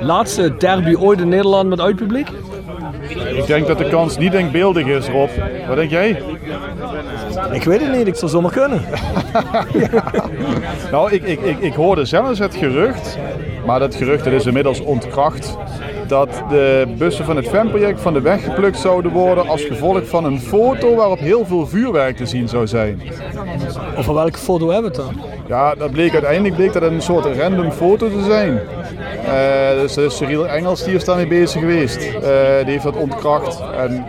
[0.00, 2.28] Laatste derby ooit in Nederland met uitpubliek?
[3.34, 5.30] Ik denk dat de kans niet denkbeeldig is, Rob.
[5.66, 6.22] Wat denk jij?
[7.52, 8.82] Ik weet het niet, ik zou zomaar kunnen.
[10.92, 13.18] nou, ik, ik, ik, ik hoorde zelfs het gerucht,
[13.66, 15.56] maar dat gerucht dat is inmiddels ontkracht
[16.08, 20.24] dat de bussen van het fanproject van de weg geplukt zouden worden als gevolg van
[20.24, 23.02] een foto waarop heel veel vuurwerk te zien zou zijn.
[23.96, 25.24] Over welke foto hebben we het dan?
[25.46, 28.60] Ja, dat bleek uiteindelijk bleek dat een soort random foto te zijn.
[29.24, 31.96] Uh, dus, dus Cyril Engels die is daarmee bezig geweest.
[31.96, 32.20] Uh,
[32.64, 33.62] die heeft dat ontkracht.
[33.76, 34.04] En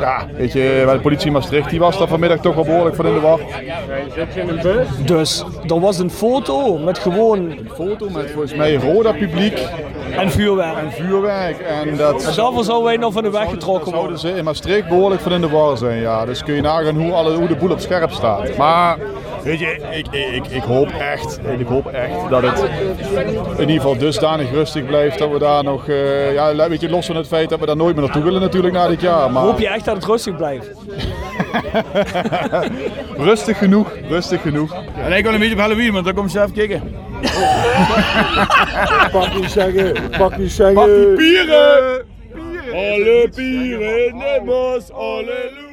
[0.00, 2.96] ja, weet je, bij de politie in Maastricht, die was daar vanmiddag toch wel behoorlijk
[2.96, 3.40] van in de war.
[5.04, 7.38] Dus er was een foto met gewoon...
[7.38, 9.58] Een foto met volgens mij Roda publiek.
[10.16, 10.76] En vuurwerk.
[10.76, 11.58] En vuurwerk.
[11.58, 14.18] En, dat, en daarvoor zouden wij nog van de weg getrokken worden.
[14.18, 16.24] Zouden ze in Maastricht behoorlijk van in de war zijn, ja.
[16.24, 18.56] Dus kun je nagaan hoe, alle, hoe de boel op scherp staat.
[18.56, 18.98] Maar
[19.44, 22.58] Weet je, ik, ik, ik, hoop echt, ik hoop echt dat het
[23.56, 27.06] in ieder geval dusdanig rustig blijft dat we daar nog, uh, ja, weet je, los
[27.06, 29.30] van het feit dat we daar nooit meer naartoe willen natuurlijk na dit jaar.
[29.30, 29.42] Maar...
[29.42, 30.70] Hoop je echt dat het rustig blijft?
[33.30, 34.74] rustig genoeg, rustig genoeg.
[34.96, 36.82] En ik wil een beetje op Halloween, want dan kom je even kijken.
[39.12, 40.74] pak die zeggen, pak die zeggen.
[40.74, 42.04] Pak die pieren!
[42.72, 45.63] Alle pieren, nemmers, halleluja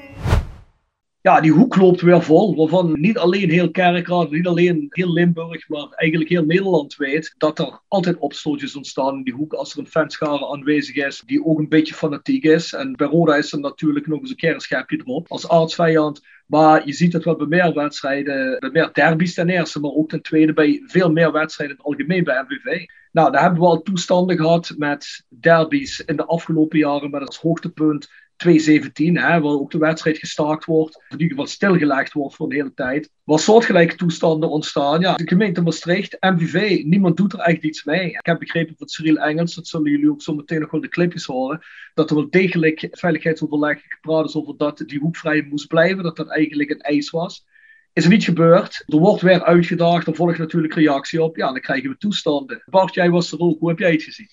[1.22, 2.56] ja, die hoek loopt weer vol.
[2.56, 7.60] Waarvan niet alleen heel Kerkrade, niet alleen heel Limburg, maar eigenlijk heel Nederland weet dat
[7.60, 11.60] er altijd opstootjes ontstaan in die hoek als er een fanschare aanwezig is die ook
[11.60, 12.74] een beetje fanatiek is.
[12.74, 16.22] En bij Roda is er natuurlijk nog eens een keer een schepje erop als aardsvijand.
[16.46, 20.10] Maar je ziet het wel bij meer wedstrijden, bij meer derbies ten eerste, maar ook
[20.10, 22.86] ten tweede bij veel meer wedstrijden in het algemeen bij MVV.
[23.12, 27.38] Nou, daar hebben we al toestanden gehad met derbies in de afgelopen jaren met als
[27.38, 28.10] hoogtepunt
[28.42, 32.56] 2017, hè, waar ook de wedstrijd gestaakt wordt, in ieder geval stilgelegd wordt voor een
[32.56, 35.00] hele tijd, waar soortgelijke toestanden ontstaan.
[35.00, 38.08] Ja, de gemeente Maastricht, MVV, niemand doet er echt iets mee.
[38.08, 40.90] Ik heb begrepen van Cyril Engels, dat zullen jullie ook zo meteen nog wel de
[40.90, 41.60] clipjes horen,
[41.94, 46.30] dat er wel degelijk veiligheidsoverleg gepraat is over dat die hoekvrij moest blijven, dat dat
[46.30, 47.46] eigenlijk een eis was.
[47.94, 48.84] Is er niet gebeurd.
[48.88, 50.08] Er wordt weer uitgedaagd.
[50.08, 51.36] Er volgt natuurlijk reactie op.
[51.36, 52.64] Ja, dan krijgen we toestanden.
[52.66, 53.60] Bart, jij was er ook.
[53.60, 54.28] Hoe heb jij het gezien?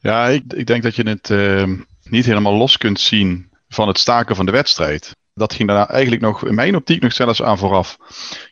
[0.00, 1.78] Ja, ik, ik denk dat je het uh,
[2.10, 5.16] niet helemaal los kunt zien van het staken van de wedstrijd.
[5.34, 7.96] Dat ging daar eigenlijk nog, in mijn optiek, nog zelfs aan vooraf.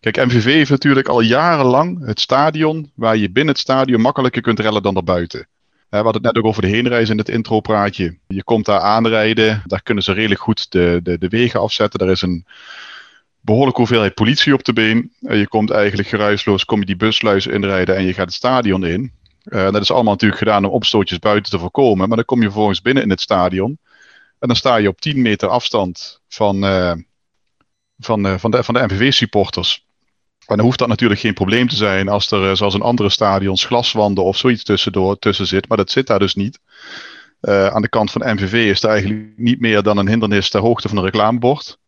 [0.01, 4.61] Kijk, MVV heeft natuurlijk al jarenlang het stadion waar je binnen het stadion makkelijker kunt
[4.61, 5.49] rellen dan daarbuiten.
[5.89, 8.19] We hadden het net ook over de heenreis in het intropraatje.
[8.27, 12.01] Je komt daar aanrijden, daar kunnen ze redelijk goed de, de, de wegen afzetten.
[12.01, 12.47] Er is een
[13.41, 15.13] behoorlijke hoeveelheid politie op de been.
[15.19, 19.13] Je komt eigenlijk geruisloos, kom je die busluis inrijden en je gaat het stadion in.
[19.49, 22.09] Uh, dat is allemaal natuurlijk gedaan om opstootjes buiten te voorkomen.
[22.09, 23.79] Maar dan kom je vervolgens binnen in het stadion.
[24.39, 26.93] En dan sta je op 10 meter afstand van, uh,
[27.99, 29.87] van, uh, van de, van de MVV-supporters.
[30.47, 33.65] En dan hoeft dat natuurlijk geen probleem te zijn als er, zoals in andere stadions,
[33.65, 35.69] glaswanden of zoiets tussendoor, tussen zit.
[35.69, 36.61] Maar dat zit daar dus niet.
[37.41, 40.89] aan de kant van MVV is er eigenlijk niet meer dan een hindernis ter hoogte
[40.89, 41.79] van een reclamebord.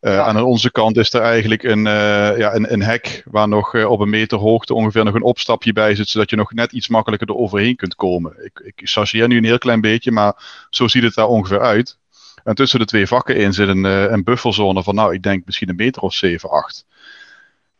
[0.00, 3.74] Uh, Aan onze kant is er eigenlijk een, uh, ja, een, een hek waar nog
[3.74, 6.72] uh, op een meter hoogte ongeveer nog een opstapje bij zit, zodat je nog net
[6.72, 8.44] iets makkelijker er overheen kunt komen.
[8.44, 11.98] Ik, ik chargeer nu een heel klein beetje, maar zo ziet het daar ongeveer uit.
[12.44, 15.68] En tussen de twee vakken in zit een, een bufferzone van, nou, ik denk misschien
[15.68, 16.84] een meter of 7, 8.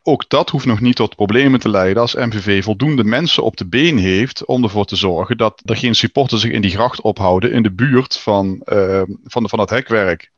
[0.03, 3.67] Ook dat hoeft nog niet tot problemen te leiden als MVV voldoende mensen op de
[3.67, 7.53] been heeft om ervoor te zorgen dat er geen supporters zich in die gracht ophouden
[7.53, 8.61] in de buurt van,
[9.25, 10.31] van, van het hekwerk.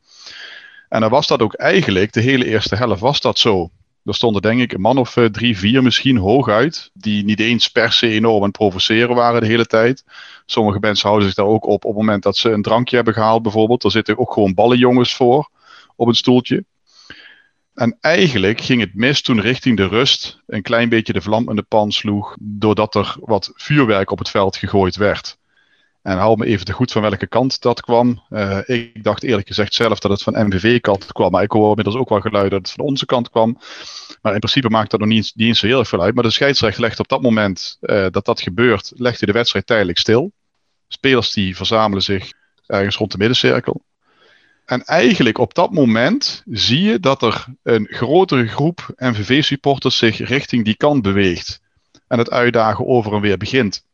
[0.89, 3.69] En dan was dat ook eigenlijk, de hele eerste helft was dat zo.
[4.03, 7.67] Er stonden denk ik een man of uh, drie, vier misschien hooguit, die niet eens
[7.67, 10.03] per se enorm aan provoceren waren de hele tijd.
[10.45, 13.13] Sommige mensen houden zich daar ook op op het moment dat ze een drankje hebben
[13.13, 13.83] gehaald bijvoorbeeld.
[13.83, 15.49] Er zitten ook gewoon ballenjongens voor
[15.95, 16.65] op een stoeltje.
[17.73, 21.55] En eigenlijk ging het mis toen richting de rust een klein beetje de vlam in
[21.55, 25.38] de pan sloeg, doordat er wat vuurwerk op het veld gegooid werd.
[26.01, 28.23] En hou me even te goed van welke kant dat kwam.
[28.29, 31.31] Uh, ik dacht eerlijk gezegd zelf dat het van MVV-kant kwam.
[31.31, 33.57] Maar ik hoor inmiddels ook wel geluiden dat het van onze kant kwam.
[34.21, 36.15] Maar in principe maakt dat nog niet, eens zo heel erg veel uit.
[36.15, 39.65] Maar de scheidsrechter legt op dat moment uh, dat dat gebeurt, legt hij de wedstrijd
[39.65, 40.31] tijdelijk stil.
[40.87, 42.31] Spelers die verzamelen zich
[42.65, 43.83] ergens rond de middencirkel.
[44.65, 50.65] En eigenlijk op dat moment zie je dat er een grotere groep MVV-supporters zich richting
[50.65, 51.61] die kant beweegt.
[52.07, 53.87] En het uitdagen over en weer begint.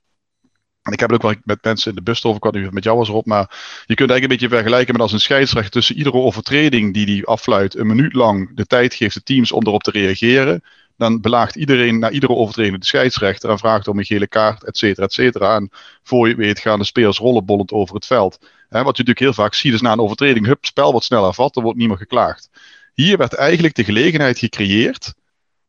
[0.85, 2.67] En ik heb het ook wel met mensen in de bus over, ik had nu
[2.71, 3.49] met jou was erop, maar
[3.85, 7.25] je kunt eigenlijk een beetje vergelijken met als een scheidsrechter tussen iedere overtreding die die
[7.25, 10.63] afluit, een minuut lang de tijd geeft de teams om erop te reageren.
[10.97, 14.77] Dan belaagt iedereen na iedere overtreding de scheidsrechter en vraagt om een gele kaart, et
[14.77, 15.55] cetera, et cetera.
[15.55, 15.69] En
[16.03, 18.37] voor je weet gaan de spelers rollenbollend over het veld.
[18.39, 21.55] wat je natuurlijk heel vaak ziet is na een overtreding, hup, spel wordt sneller vat,
[21.55, 22.49] er wordt niet meer geklaagd.
[22.93, 25.13] Hier werd eigenlijk de gelegenheid gecreëerd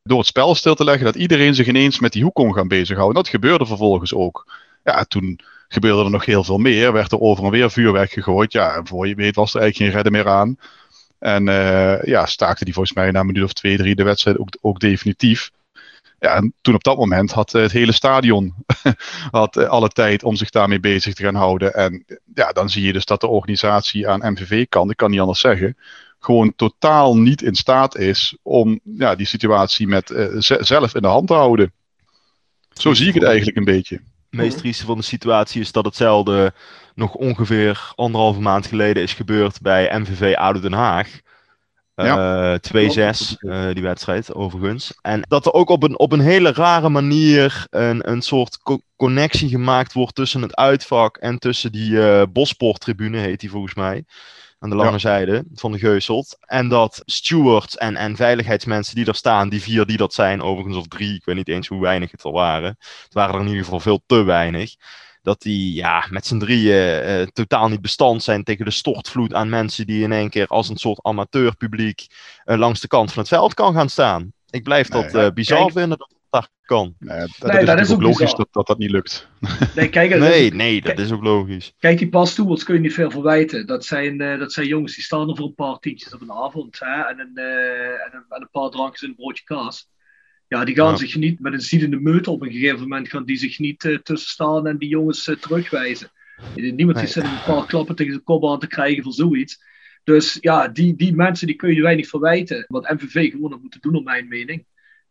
[0.03, 2.69] door het spel stil te leggen dat iedereen zich ineens met die hoek kon gaan
[2.69, 3.23] bezighouden.
[3.23, 4.66] Dat gebeurde vervolgens ook.
[4.87, 6.93] Ja, toen gebeurde er nog heel veel meer.
[6.93, 8.53] Werd er over en weer vuurwerk gegooid.
[8.53, 10.59] Ja, en voor je weet was er eigenlijk geen redden meer aan.
[11.19, 14.39] En uh, ja, staakte die volgens mij na een minuut of twee, drie de wedstrijd
[14.39, 15.51] ook, ook definitief.
[16.19, 18.55] Ja, en toen op dat moment had het hele stadion
[19.31, 21.75] had eh, alle tijd om zich daarmee bezig te gaan houden.
[21.75, 25.21] En ja, dan zie je dus dat de organisatie aan MVV kan, ik kan niet
[25.21, 25.77] anders zeggen,
[26.19, 30.27] gewoon totaal niet in staat is om ja, die situatie met uh,
[30.61, 31.73] zelf in de hand te houden.
[32.73, 34.01] Zo zie ik het eigenlijk een beetje.
[34.31, 36.53] Meest trieste van de situatie is dat hetzelfde
[36.95, 41.09] nog ongeveer anderhalve maand geleden is gebeurd bij MVV ADO Den Haag.
[41.95, 42.53] Ja.
[42.53, 42.59] Uh,
[43.15, 44.99] 2-6, uh, die wedstrijd overigens.
[45.03, 48.81] En dat er ook op een, op een hele rare manier een, een soort co
[48.97, 54.05] connectie gemaakt wordt tussen het uitvak en tussen die uh, Bosporttribune, heet die volgens mij.
[54.59, 54.99] Aan de lange ja.
[54.99, 56.37] zijde van de Geuselt.
[56.41, 60.77] En dat stewards en, en veiligheidsmensen die er staan, die vier die dat zijn, overigens
[60.77, 62.77] of drie, ik weet niet eens hoe weinig het er waren.
[62.79, 64.75] Het waren er in ieder geval veel te weinig
[65.27, 69.49] dat die ja, met z'n drieën uh, totaal niet bestand zijn tegen de stortvloed aan
[69.49, 72.07] mensen die in één keer als een soort amateurpubliek
[72.45, 74.33] uh, langs de kant van het veld kan gaan staan.
[74.51, 76.15] Ik blijf dat uh, bizar kijk, vinden dat
[76.67, 76.95] kan.
[76.99, 79.29] Nee, dat, nee, is, dat is ook logisch dat, dat dat niet lukt.
[79.75, 81.75] Nee, kijk, nee, nee, dat is ook logisch.
[81.79, 83.67] Kijk, die passtoers kun je niet veel verwijten.
[83.67, 86.79] Dat zijn, dat zijn jongens die staan er voor een paar tientjes op een avond
[86.79, 89.89] hè, en, een, en, een, en een paar drankjes en een broodje kaas.
[90.49, 90.97] Ja, die gaan ja.
[90.97, 93.99] zich niet met een ziedende meute op een gegeven moment gaan die zich niet uh,
[93.99, 96.11] tussen staan en die jongens uh, terugwijzen.
[96.55, 97.07] Niemand nee.
[97.07, 99.63] zit een paar klappen tegen zijn kop aan te krijgen voor zoiets.
[100.05, 102.65] Dus ja, die, die mensen die kun je weinig verwijten.
[102.69, 104.67] Wat MVV gewoon had moeten doen, op mijn mening,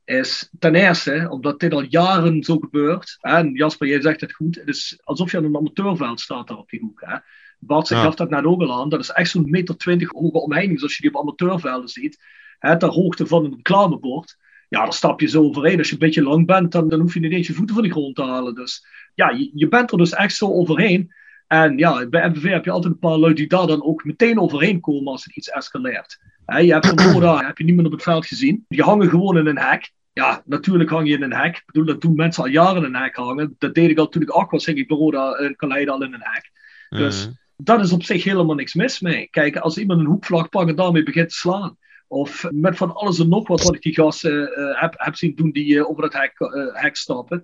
[0.05, 3.17] is ten eerste, omdat dit al jaren zo gebeurt.
[3.19, 4.55] En Jasper, jij zegt het goed.
[4.55, 7.01] Het is alsof je aan een amateurveld staat daar op die hoek.
[7.05, 7.17] Hè?
[7.59, 8.01] Bart ja.
[8.01, 8.89] gaf dat net ook al aan.
[8.89, 12.23] Dat is echt zo'n meter twintig hoge omheining, zoals je die op amateurvelden ziet.
[12.59, 14.37] Hè, ter hoogte van een reclamebord
[14.69, 15.77] ja, dan stap je zo overheen.
[15.77, 17.83] Als je een beetje lang bent, dan, dan hoef je niet eens je voeten van
[17.83, 18.55] de grond te halen.
[18.55, 21.13] Dus ja, je, je bent er dus echt zo overheen.
[21.47, 24.39] En ja, bij MVV heb je altijd een paar lui die daar dan ook meteen
[24.39, 26.19] overheen komen als het iets escaleert.
[26.45, 28.65] He, je hebt Roda heb je niemand op het veld gezien.
[28.67, 29.91] Die hangen gewoon in een hek.
[30.15, 31.55] Ja, natuurlijk hang je in een hek.
[31.55, 33.55] Ik bedoel, dat doen mensen al jaren in een hek hangen.
[33.57, 36.03] Dat deed ik al toen ik acht was, hing ik bij Roda in Kaleide al
[36.03, 36.51] in een hek.
[36.89, 37.37] Dus mm.
[37.57, 39.27] dat is op zich helemaal niks mis mee.
[39.31, 41.77] Kijk, als iemand een hoekvlag pakt en daarmee begint te slaan.
[42.07, 45.35] Of met van alles en nog wat wat ik die gasten uh, heb, heb zien
[45.35, 47.41] doen die uh, over het hek, uh, hek stappen.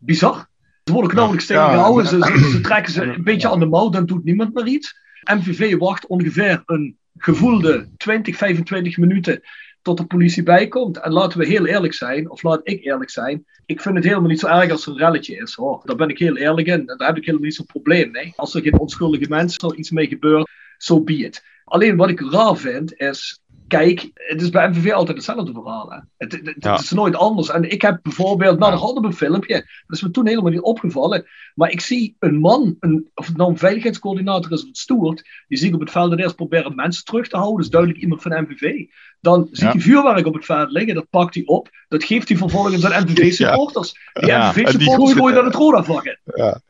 [0.00, 0.46] Bizar.
[0.84, 2.04] Ze worden nauwelijks tegengehouden.
[2.04, 4.66] Ja, ze, ze, ze, trekken ze een beetje aan de mouw, dan doet niemand meer
[4.66, 5.00] iets.
[5.34, 9.40] MVV wacht ongeveer een gevoelde 20, 25 minuten
[9.82, 11.00] tot de politie bijkomt.
[11.00, 13.46] En laten we heel eerlijk zijn, of laat ik eerlijk zijn.
[13.66, 15.54] Ik vind het helemaal niet zo erg als er een relletje is.
[15.54, 15.82] Hoor.
[15.84, 16.86] Daar ben ik heel eerlijk in.
[16.86, 18.32] Daar heb ik helemaal niet zo'n probleem mee.
[18.36, 21.44] Als er geen onschuldige mensen er iets mee gebeurt, zo so be it.
[21.64, 23.42] Alleen wat ik raar vind is
[23.78, 25.90] kijk, het is bij MVV altijd hetzelfde verhaal.
[25.90, 25.98] Hè?
[26.16, 26.78] Het, het, het ja.
[26.78, 27.50] is nooit anders.
[27.50, 29.54] En ik heb bijvoorbeeld, nou, nog hadden we een filmpje.
[29.54, 31.26] Dat is me toen helemaal niet opgevallen.
[31.54, 35.28] Maar ik zie een man, een, of het nou een veiligheidscoördinator is of het stoert,
[35.48, 37.56] die zie ik op het veld eerst proberen mensen terug te houden.
[37.56, 38.86] Dat is duidelijk iemand van MVV.
[39.22, 41.68] Dan ziet hij vuurwerk op het veld liggen, dat pakt hij op.
[41.88, 43.92] Dat geeft hij vervolgens aan MVV-supporters.
[44.12, 44.50] Die ja.
[44.50, 46.18] MVV-supporters gooien dan het Roda-vak in.
[46.34, 46.60] Ja.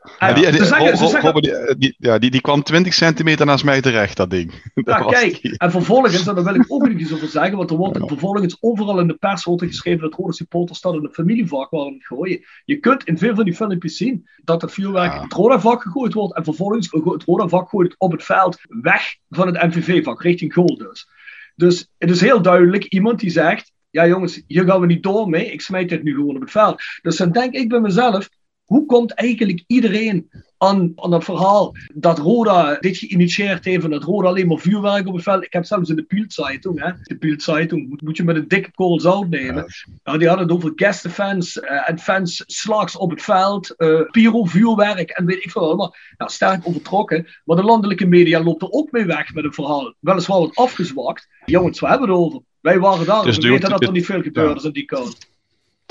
[2.19, 4.51] Die, kwam 20 centimeter naast mij terecht, dat ding.
[4.73, 7.69] Dat ja, kijk, en vervolgens, en daar wil ik ook nog iets over zeggen, want
[7.69, 8.07] er wordt ja.
[8.07, 11.97] vervolgens overal in de pers wordt geschreven dat Rode supporters dat in een familievak waren
[11.99, 12.45] gooien.
[12.65, 15.21] Je kunt in veel van die filmpjes zien dat het vuurwerk ja.
[15.21, 19.63] het Roda-vak gegooid wordt en vervolgens het Roda-vak gooit op het veld weg van het
[19.63, 21.07] MVV-vak, richting goal dus.
[21.55, 25.29] Dus het is heel duidelijk iemand die zegt, ja jongens, hier gaan we niet door
[25.29, 26.81] mee, ik smijt dit nu gewoon op het veld.
[27.01, 28.29] Dus dan denk ik bij mezelf,
[28.63, 30.29] hoe komt eigenlijk iedereen
[30.63, 35.07] aan, aan dat verhaal dat Roda dit geïnitieerd heeft en dat Roda alleen maar vuurwerk
[35.07, 35.43] op het veld.
[35.43, 38.99] Ik heb zelfs in de Bild-Zeitung, hè, de moet, moet, je met een dikke korrel
[38.99, 39.65] zout nemen.
[40.03, 40.17] Ja.
[40.17, 45.25] Die hadden het over gastenfans uh, en fans slags op het veld, uh, pyro-vuurwerk en
[45.25, 45.95] weet ik veel allemaal.
[46.17, 49.93] Nou, sterk overtrokken, maar de landelijke media loopt er ook mee weg met een verhaal.
[49.99, 51.27] Weliswaar wat afgezwakt.
[51.45, 52.39] Jongens, we hebben het over.
[52.61, 54.55] Wij waren daar, dus we weten dat er niet veel gebeurd ja.
[54.55, 55.31] is aan die kant.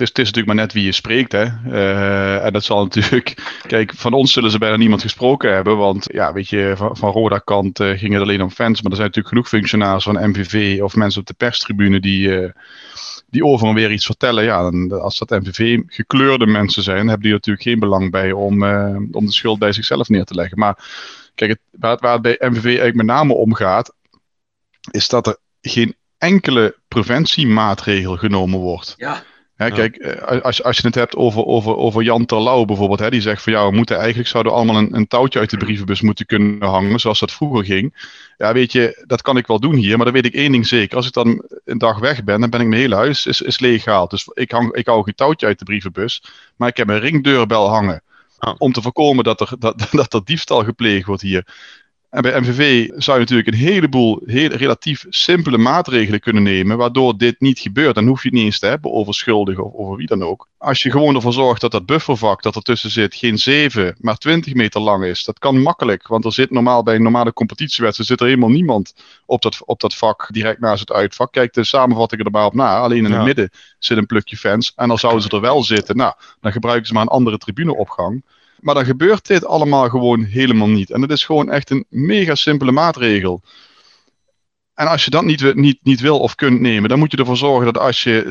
[0.02, 1.32] Is, het is, natuurlijk maar net wie je spreekt.
[1.32, 1.44] Hè?
[1.66, 3.58] Uh, en dat zal natuurlijk.
[3.66, 5.76] Kijk, van ons zullen ze bijna niemand gesproken hebben.
[5.76, 8.82] Want ja, weet je, van, van Roda-kant uh, ging het alleen om fans.
[8.82, 12.50] Maar er zijn natuurlijk genoeg functionaris van MVV of mensen op de perstribune die, uh,
[13.30, 14.44] die over en weer iets vertellen.
[14.44, 18.64] Ja, dan, als dat MVV gekleurde mensen zijn, hebben die natuurlijk geen belang bij om,
[19.12, 20.58] om de schuld bij zichzelf neer te leggen.
[20.58, 20.84] Maar
[21.34, 23.94] kijk, het, waar, bij MVV eigenlijk met name om gaat,
[24.90, 28.94] is dat er geen enkele preventiemaatregel genomen wordt.
[28.96, 29.22] Ja.
[29.62, 29.74] Hè, ja.
[29.74, 33.42] Kijk, als, als je het hebt over, over, over Jan Terlouw bijvoorbeeld, hè, die zegt
[33.42, 36.68] van ja, we moeten eigenlijk zouden allemaal een, een touwtje uit de brievenbus moeten kunnen
[36.68, 38.08] hangen, zoals dat vroeger ging.
[38.38, 40.66] Ja, weet je, dat kan ik wel doen hier, maar dan weet ik één ding
[40.66, 40.96] zeker.
[40.96, 43.60] Als ik dan een dag weg ben, dan ben ik mijn hele huis is, is
[43.60, 44.10] leeggehaald.
[44.10, 46.22] Dus ik, hang, ik hou geen touwtje uit de brievenbus,
[46.56, 48.02] maar ik heb een ringdeurbel hangen.
[48.58, 51.46] Om te voorkomen dat er, dat, dat er diefstal gepleegd wordt hier.
[52.12, 57.16] En bij MVV zou je natuurlijk een heleboel heel, relatief simpele maatregelen kunnen nemen, waardoor
[57.16, 57.94] dit niet gebeurt.
[57.94, 60.48] Dan hoef je het niet eens te hebben over schuldigen of over wie dan ook.
[60.58, 64.54] Als je gewoon ervoor zorgt dat dat buffervak dat ertussen zit geen 7, maar 20
[64.54, 66.06] meter lang is, dat kan makkelijk.
[66.06, 68.94] Want er zit normaal bij een normale competitiewedstrijd zit er helemaal niemand
[69.26, 71.32] op dat, op dat vak direct naast het uitvak.
[71.32, 72.78] Kijk de samenvattingen er maar op na.
[72.78, 73.16] Alleen in ja.
[73.16, 74.72] het midden zit een plukje fans.
[74.76, 75.96] En dan zouden ze er wel zitten.
[75.96, 78.22] Nou, dan gebruiken ze maar een andere tribuneopgang.
[78.62, 80.90] Maar dan gebeurt dit allemaal gewoon helemaal niet.
[80.90, 83.42] En het is gewoon echt een mega simpele maatregel.
[84.74, 87.36] En als je dat niet, niet, niet wil of kunt nemen, dan moet je ervoor
[87.36, 88.24] zorgen dat als je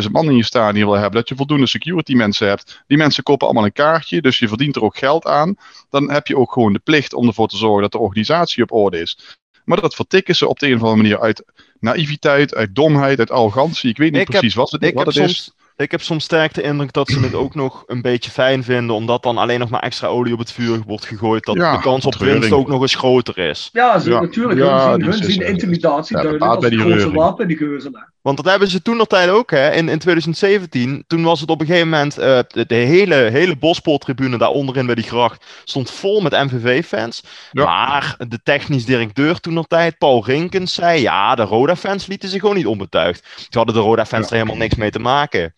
[0.00, 2.82] 6.000, 7.000 man in je stadion wil hebben, dat je voldoende security mensen hebt.
[2.86, 5.56] Die mensen kopen allemaal een kaartje, dus je verdient er ook geld aan.
[5.90, 8.72] Dan heb je ook gewoon de plicht om ervoor te zorgen dat de organisatie op
[8.72, 9.38] orde is.
[9.64, 11.44] Maar dat vertikken ze op de een of andere manier uit
[11.80, 13.90] naïviteit, uit domheid, uit arrogantie.
[13.90, 15.52] Ik weet niet precies wat het, wat het is
[15.82, 18.96] ik heb soms sterk de indruk dat ze het ook nog een beetje fijn vinden,
[18.96, 22.04] omdat dan alleen nog maar extra olie op het vuur wordt gegooid, dat de kans
[22.04, 23.68] op winst ook nog eens groter is.
[23.72, 24.58] Ja, ze, natuurlijk.
[24.58, 28.12] Ja, hun zien, hun zien intimidatie duidelijk als het grootste wapen, die geuzelen.
[28.20, 29.70] Want dat hebben ze toen nog tijd ook, hè.
[29.70, 33.56] In, in 2017, toen was het op een gegeven moment, uh, de, de, hele, hele
[33.56, 37.22] Bospoltribune daar onderin bij die gracht, stond vol met MVV-fans.
[37.52, 42.40] Maar de technisch directeur toen nog tijd, Paul Rinkens, zei, ja, de Roda-fans lieten zich
[42.40, 43.22] gewoon niet onbetuigd.
[43.22, 45.54] Toen hadden de Roda-fans er helemaal niks mee te maken.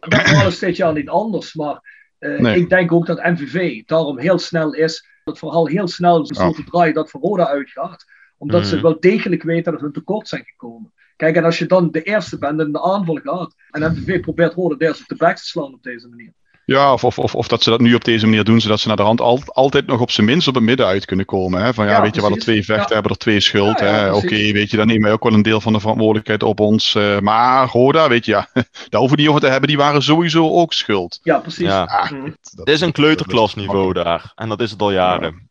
[0.00, 1.80] Dat was dit jaar niet anders, maar
[2.18, 6.52] uh, ik denk ook dat MVV daarom heel snel is, dat vooral heel snel zo
[6.52, 8.04] te draaien dat voor Roda uitgaat.
[8.38, 8.84] Omdat ze mhm.
[8.84, 10.92] wel degelijk weten dat hun tekort zijn gekomen.
[11.20, 14.54] Kijk, en als je dan de eerste bent en de aanval gaat, en MVV probeert
[14.54, 16.32] Roda eerst op de bek te slaan op deze manier.
[16.64, 18.88] Ja, of, of, of, of, dat ze dat nu op deze manier doen, zodat ze
[18.88, 21.62] naar de hand altijd nog op zijn minst op het midden uit kunnen komen.
[21.62, 21.74] Hè?
[21.74, 23.80] Van ja, weet je, wel, er twee vechten hebben er twee schuld.
[24.12, 26.94] Oké, weet je, dan nemen wij ook wel een deel van de verantwoordelijkheid op ons.
[26.94, 28.48] Uh, maar Roda, weet je, ja,
[28.88, 31.20] daar hoeven we niet over te hebben, die waren sowieso ook schuld.
[31.22, 31.66] Ja, precies.
[31.66, 31.84] Ja.
[31.84, 32.36] Ah, mm.
[32.56, 34.32] het is een kleuterklasniveau daar.
[34.34, 35.49] En dat is het al jaren.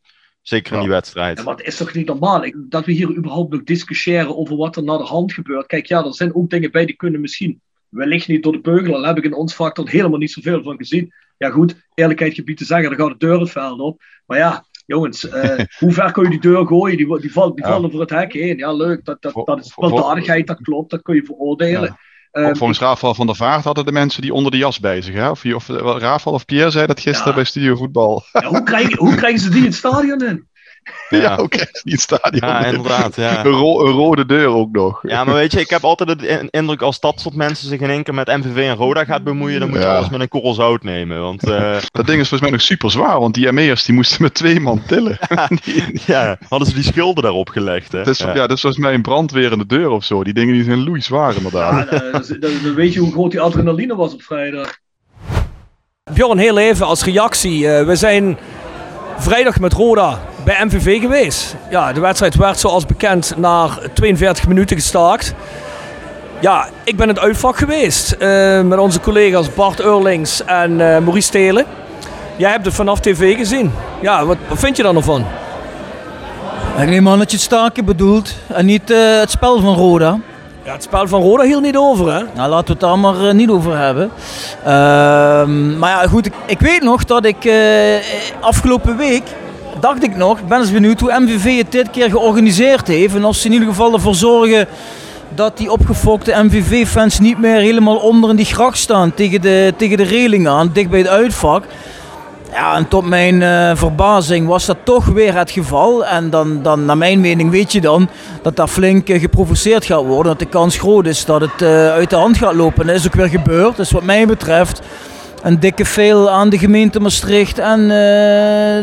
[0.49, 1.37] Zeker in die wedstrijd.
[1.37, 4.75] Ja, maar het is toch niet normaal dat we hier überhaupt nog discussiëren over wat
[4.75, 5.65] er naar de hand gebeurt.
[5.65, 8.97] Kijk, ja, er zijn ook dingen bij die kunnen misschien wellicht niet door de beugel.
[8.97, 11.13] Daar heb ik in ons vak helemaal niet zoveel van gezien.
[11.37, 14.01] Ja, goed, eerlijkheid gebied te zeggen, dan gaat de deur het veld op.
[14.25, 16.97] Maar ja, jongens, uh, hoe ver kun je die deur gooien?
[16.97, 17.71] Die, die, valt, die ja.
[17.71, 18.57] vallen voor het hek heen.
[18.57, 21.81] Ja, leuk, dat, dat, dat is weldadigheid, dat klopt, dat kun je veroordelen.
[21.81, 21.99] Ja.
[22.47, 25.13] Um, Volgens Rafael van der Vaart hadden de mensen die onder de jas bezig.
[25.13, 25.29] Hè?
[25.29, 25.67] Of, of
[25.97, 28.23] Rafael of Pierre zei dat gisteren bij Studio Voetbal.
[28.33, 30.47] Ja, hoe, krijgen, hoe krijgen ze die in het stadion in?
[31.09, 32.49] Ja, ook echt niet stadion.
[32.49, 33.15] Ja, inderdaad.
[33.15, 33.45] Ja.
[33.45, 34.99] Een, een, rode deur ook nog.
[35.01, 37.89] Ja, maar weet je, ik heb altijd de indruk als dat soort mensen zich in
[37.89, 40.53] één keer met MVV en Roda gaat bemoeien, dan moet je alles met een korrel
[40.53, 41.21] zout nemen.
[41.21, 41.77] Want, uh...
[41.91, 44.59] dat ding is volgens mij nog super zwaar, want die ME'ers die moesten met twee
[44.59, 45.17] man tillen.
[46.05, 47.91] Ja, hadden ze die schilden daarop gelegd.
[47.91, 47.97] Hè?
[47.97, 48.33] Dat is, ja.
[48.33, 50.23] dat is volgens mij een brandwerende deur of zo.
[50.23, 51.89] Die dingen die zijn loei zwaar inderdaad.
[51.91, 54.77] Ja, dan, weet je hoe groot die adrenaline was op vrijdag.
[56.13, 57.59] Bjorn, heel even als reactie.
[57.59, 58.37] Uh, we zijn
[59.19, 61.55] vrijdag met Roda bij MVV geweest.
[61.69, 65.33] Ja, de wedstrijd werd zoals bekend na 42 minuten gestaakt.
[66.39, 71.29] Ja, ik ben het uitvak geweest uh, met onze collega's Bart Eurlings en uh, Maurice
[71.29, 71.65] Telen.
[72.35, 73.71] Jij hebt het vanaf tv gezien.
[74.01, 75.25] Ja, wat, vind je dan ervan?
[76.77, 80.19] Ik neem aan dat je het staken bedoelt en niet uh, het spel van Roda.
[80.71, 82.23] Het spel van Roda hield niet over, hè?
[82.35, 84.11] Nou, laten we het daar maar niet over hebben.
[84.63, 87.51] Ehm, maar ja, goed, ik, weet nog dat ik
[88.39, 89.23] afgelopen week
[89.79, 93.15] dacht ik nog, ben eens benieuwd hoe MVV het dit keer georganiseerd heeft.
[93.15, 94.67] En of ze in ieder geval ervoor zorgen
[95.35, 99.13] dat die opgefokte MVV-fans niet meer helemaal onder in die gracht staan.
[99.13, 101.63] Tegen de, tegen de reling aan, dicht bij het uitvak.
[102.51, 106.05] Ja, en tot mijn uh, verbazing was dat toch weer het geval.
[106.05, 108.09] En dan, dan, naar mijn mening, weet je dan
[108.41, 110.31] dat daar flink uh, geprovoceerd gaat worden.
[110.31, 112.81] Dat de kans groot is dat het uh, uit de hand gaat lopen.
[112.81, 113.75] En dat is ook weer gebeurd.
[113.75, 114.81] Dus wat mij betreft
[115.43, 117.87] een dikke veel aan de gemeente Maastricht en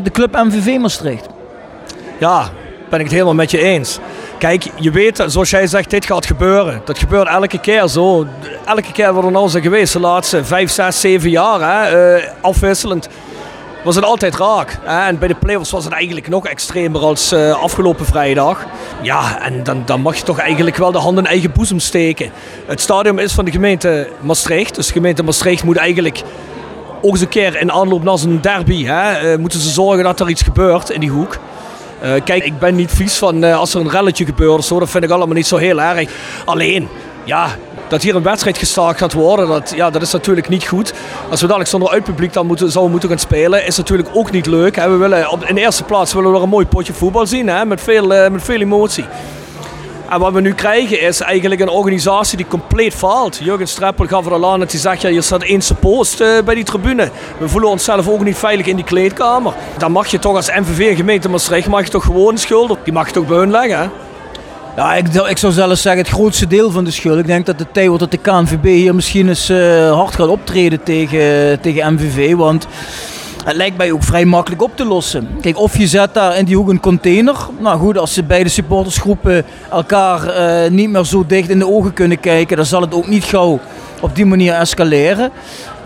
[0.03, 1.27] de club MVV Maastricht.
[2.19, 2.49] Ja,
[2.89, 3.99] ben ik het helemaal met je eens.
[4.39, 6.81] Kijk, je weet, zoals jij zegt, dit gaat gebeuren.
[6.85, 8.27] Dat gebeurt elke keer zo.
[8.64, 13.09] Elke keer wat er nou geweest, de laatste 5, 6, 7 jaar, hè, afwisselend,
[13.87, 14.78] was het altijd raak.
[14.84, 18.66] En bij de playoffs was het eigenlijk nog extremer als uh, afgelopen vrijdag.
[19.03, 22.30] Ja, en dan, dan mag je toch eigenlijk wel de hand in eigen boezem steken.
[22.66, 24.74] Het stadion is van de gemeente Maastricht.
[24.74, 26.22] Dus de gemeente Maastricht moet eigenlijk
[27.03, 30.20] ook eens een keer in aanloop naar zijn derby, hè, uh, moeten ze zorgen dat
[30.20, 31.39] er iets gebeurt in die hoek.
[32.03, 35.05] Uh, kijk, ik ben niet vies van als er een relletje gebeurt zo, dat vind
[35.05, 36.11] ik allemaal niet zo heel erg.
[36.45, 36.89] Alleen,
[37.24, 37.49] ja,
[37.89, 40.93] dat hier een wedstrijd gestaakt gaat worden, dat, ja, dat is natuurlijk niet goed.
[41.30, 44.47] Als we dadelijk zonder uitpubliek dan moeten, zouden moeten gaan spelen, is natuurlijk ook niet
[44.47, 44.76] leuk.
[44.76, 47.64] We willen in de eerste plaats willen we er een mooi potje voetbal zien, hè,
[47.64, 49.05] met, veel, met veel emotie.
[50.09, 53.39] En wat we nu krijgen is eigenlijk een organisatie die compleet faalt.
[53.43, 56.28] Jurgen Streppel gaf er al aan dat hij zegt, ja, hier staat één post uh,
[56.45, 57.11] bij die tribune.
[57.39, 59.55] We voelen onszelf ook niet veilig in die kleedkamer.
[59.78, 62.93] Dan mag je toch als en gemeente Maastricht, mag je toch gewoon de schuld Die
[62.93, 63.89] mag je toch bij hun leggen, hè?
[64.77, 67.18] Ja, ik, ik, zou zelfs zeggen het grootste deel van de schuld.
[67.18, 70.83] Ik denk dat het tijd dat de KNVB hier misschien eens uh, hard gaat optreden
[70.83, 72.35] tegen, tegen MVV.
[72.35, 72.66] Want
[73.45, 75.29] het lijkt mij ook vrij makkelijk op te lossen.
[75.41, 77.37] Kijk, of je zet daar in die hoek een container.
[77.59, 81.93] Nou goed, als ze beide supportersgroepen elkaar uh, niet meer zo dicht in de ogen
[81.93, 83.61] kunnen kijken, dan zal het ook niet gauw
[84.01, 85.30] op die manier escaleren.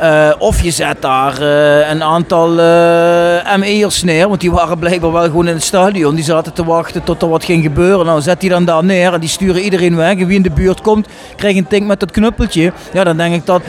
[0.03, 5.13] Uh, of je zet daar uh, een aantal uh, ME'ers neer, want die waren blijkbaar
[5.13, 6.15] wel gewoon in het stadion.
[6.15, 8.07] Die zaten te wachten tot er wat ging gebeuren.
[8.07, 10.19] Nou, zet die dan daar neer en die sturen iedereen weg.
[10.19, 12.73] En wie in de buurt komt, krijgt een tink met dat knuppeltje.
[12.93, 13.67] Ja, dan denk ik dat 90%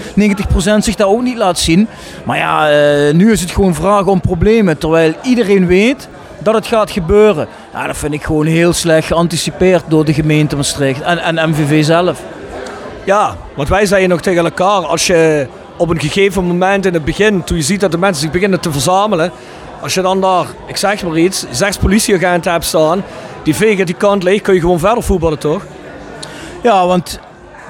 [0.77, 1.87] zich daar ook niet laat zien.
[2.23, 2.67] Maar ja,
[3.11, 4.77] nu is het gewoon vragen om problemen.
[4.77, 6.07] Terwijl iedereen weet
[6.39, 7.47] dat het gaat gebeuren.
[7.73, 11.83] Ja, dat vind ik gewoon heel slecht geanticipeerd door de gemeente Maastricht en, en MVV
[11.83, 12.21] zelf.
[13.03, 15.47] Ja, want wij zeiden nog tegen elkaar, als je
[15.77, 18.59] op een gegeven moment in het begin, toen je ziet dat de mensen zich beginnen
[18.59, 19.31] te verzamelen,
[19.81, 23.03] als je dan daar, ik zeg maar iets, zes politieagenten hebt staan,
[23.43, 25.65] die vegen die kant leeg, kun je gewoon verder voetballen toch?
[26.63, 27.19] Ja, want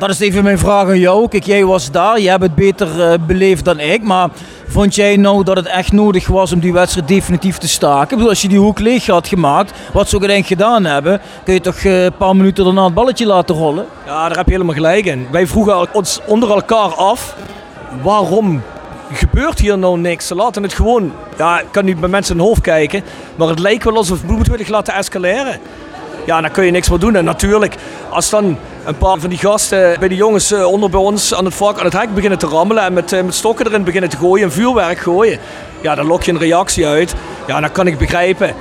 [0.07, 1.27] dat is even mijn vraag aan jou.
[1.27, 4.03] Kijk, jij was daar, jij hebt het beter uh, beleefd dan ik.
[4.03, 4.29] Maar
[4.67, 8.01] vond jij nou dat het echt nodig was om die wedstrijd definitief te staken?
[8.01, 11.21] Ik bedoel, als je die hoek leeg had gemaakt, wat ze ook denk gedaan hebben,
[11.43, 13.85] kun je toch uh, een paar minuten daarna het balletje laten rollen?
[14.05, 15.27] Ja, daar heb je helemaal gelijk in.
[15.31, 17.35] Wij vroegen ons onder elkaar af,
[18.01, 18.61] waarom
[19.13, 20.27] gebeurt hier nou niks?
[20.27, 23.03] Ze laten het gewoon, ja, ik kan niet bij mensen in hun hoofd kijken,
[23.35, 25.59] maar het lijkt wel alsof we het laten escaleren.
[26.25, 27.15] Ja, dan kun je niks meer doen.
[27.15, 27.75] En natuurlijk,
[28.09, 31.45] als dan een paar van die gasten bij de jongens eh, onder bij ons aan
[31.45, 34.09] het vak aan het hek beginnen te rammelen en met, eh, met stokken erin beginnen
[34.09, 35.39] te gooien en vuurwerk gooien,
[35.81, 37.13] ja, dan lok je een reactie uit.
[37.47, 38.53] Ja, dan kan ik begrijpen.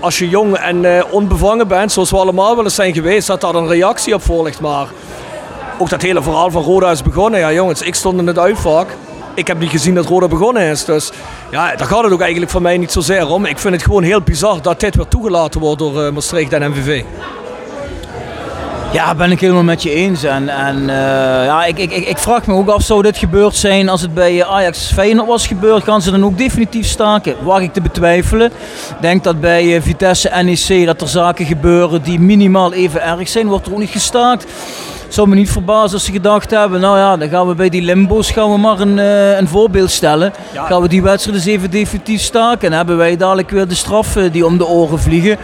[0.00, 3.54] Als je jong en onbevangen bent, zoals we allemaal wel eens zijn geweest, dat daar
[3.54, 4.60] een reactie op volgt.
[4.60, 4.86] Maar
[5.78, 7.40] ook dat hele verhaal van Roda is begonnen.
[7.40, 8.86] Ja, jongens, ik stond in het uitvak
[9.34, 10.84] ik heb niet gezien dat Roda begonnen is.
[10.84, 11.12] Dus
[11.50, 13.44] ja, daar gaat het ook eigenlijk voor mij niet zozeer om.
[13.44, 16.70] Ik vind het gewoon heel bizar dat dit weer toegelaten wordt door uh, Maastricht en
[16.70, 17.02] MVV.
[18.92, 20.24] Ja, ben ik helemaal met je eens.
[20.24, 20.86] En, en uh,
[21.44, 24.44] ja, ik, ik, ik vraag me ook af, zou dit gebeurd zijn als het bij
[24.44, 25.84] Ajax Feyenoord was gebeurd?
[25.84, 27.34] Gaan ze dan ook definitief staken?
[27.42, 28.46] Waag ik te betwijfelen.
[28.46, 33.28] Ik denk dat bij eh, Vitesse NEC dat er zaken gebeuren die minimaal even erg
[33.28, 33.46] zijn.
[33.46, 34.46] Wordt er ook niet gestaakt
[35.14, 37.82] zou me niet verbazen als ze gedacht hebben, nou ja, dan gaan we bij die
[37.82, 40.32] limbo's gaan we maar een, uh, een voorbeeld stellen.
[40.54, 44.32] Gaan we die wedstrijd eens even definitief staken en hebben wij dadelijk weer de straffen
[44.32, 45.38] die om de oren vliegen.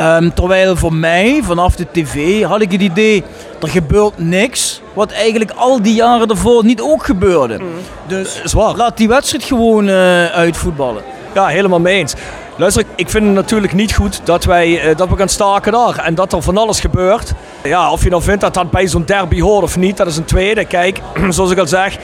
[0.00, 3.24] Um, terwijl voor mij, vanaf de tv, had ik het idee,
[3.62, 7.58] er gebeurt niks wat eigenlijk al die jaren ervoor niet ook gebeurde.
[7.58, 7.66] Mm.
[8.06, 8.76] Dus Zwaar.
[8.76, 11.02] laat die wedstrijd gewoon uh, uitvoetballen.
[11.34, 12.14] Ja, helemaal mee eens.
[12.56, 16.14] Luister, ik vind het natuurlijk niet goed dat, wij, dat we gaan staken daar en
[16.14, 17.32] dat er van alles gebeurt.
[17.62, 20.16] Ja, of je nou vindt dat dat bij zo'n derby hoort of niet, dat is
[20.16, 20.64] een tweede.
[20.64, 21.96] Kijk, zoals ik al zeg,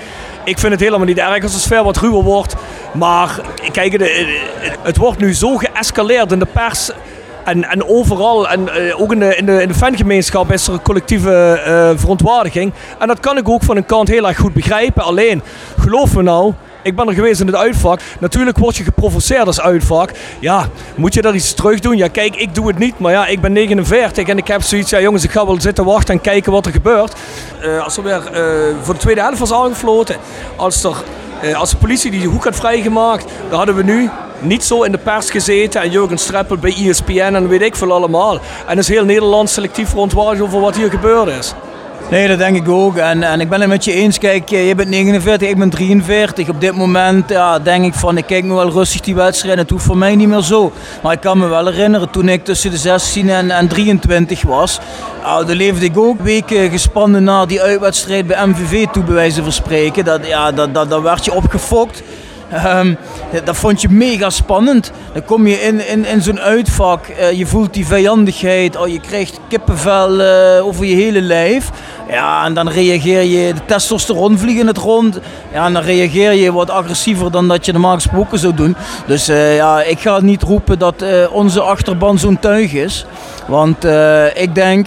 [0.45, 2.55] ik vind het helemaal niet erg als de sfeer wat ruwer wordt.
[2.93, 3.41] Maar
[3.73, 4.11] kijk, het,
[4.83, 6.91] het wordt nu zo geëscaleerd in de pers
[7.47, 11.63] en, en overal, en uh, ook in de, in, de, fangemeenschap, is er een collectieve
[11.67, 12.73] uh, verontwaardiging.
[12.99, 15.03] En dat kan ik ook van een kant heel erg goed begrijpen.
[15.03, 15.43] Alleen,
[15.79, 18.01] geloof me nou, ik ben er geweest in het uitvak.
[18.21, 20.11] Natuurlijk word je geprovoceerd als uitvak.
[20.41, 21.97] Ja, moet je daar iets terug doen?
[21.97, 24.91] Ja, kijk, ik doe het niet, maar ja, ik ben 49 en ik heb zoiets.
[24.91, 27.15] Ja, jongens, ik ga wel zitten wachten en kijken wat er gebeurt.
[27.63, 28.23] Uh, als er weer
[28.83, 30.17] voor de tweede helft was aangefloten,
[30.57, 30.97] als er
[31.55, 34.99] als de politie die hoek had vrijgemaakt, dan hadden we nu niet zo in de
[34.99, 38.39] pers gezeten en Jurgen Streppel bij ESPN en weet ik veel allemaal.
[38.67, 41.55] En is heel Nederland selectief verontwaardigd over wat hier gebeurd is.
[42.11, 42.97] Nee, dat denk ik ook.
[42.97, 44.19] En, en ik ben het met je eens.
[44.19, 46.49] Kijk, je bent 49, ik ben 43.
[46.49, 49.59] Op dit moment ja, denk ik van, ik kijk me wel rustig die wedstrijd.
[49.59, 50.73] Het hoeft voor mij niet meer zo.
[51.03, 54.81] Maar ik kan me wel herinneren, toen ik tussen de 16 en, en 23 was.
[55.23, 59.43] Nou, dan leefde ik ook weken gespannen naar die uitwedstrijd bij MVV toe, bij wijze.
[60.05, 62.03] Dat, ja, dat, dat, dat werd je opgefokt.
[62.77, 62.97] Um,
[63.45, 64.93] dat vond je mega spannend.
[65.13, 69.01] Dan kom je in, in, in zo'n uitvak, uh, je voelt die vijandigheid, oh, je
[69.01, 71.71] krijgt kippenvel uh, over je hele lijf.
[72.11, 75.21] Ja, en dan reageer je, de testosteron vliegt in het rond.
[75.53, 78.77] Ja, en dan reageer je wat agressiever dan dat je normaal gesproken zou doen.
[79.07, 83.07] Dus uh, ja, ik ga niet roepen dat onze achterban zo'n tuig is.
[83.47, 83.87] Want
[84.35, 84.87] ik denk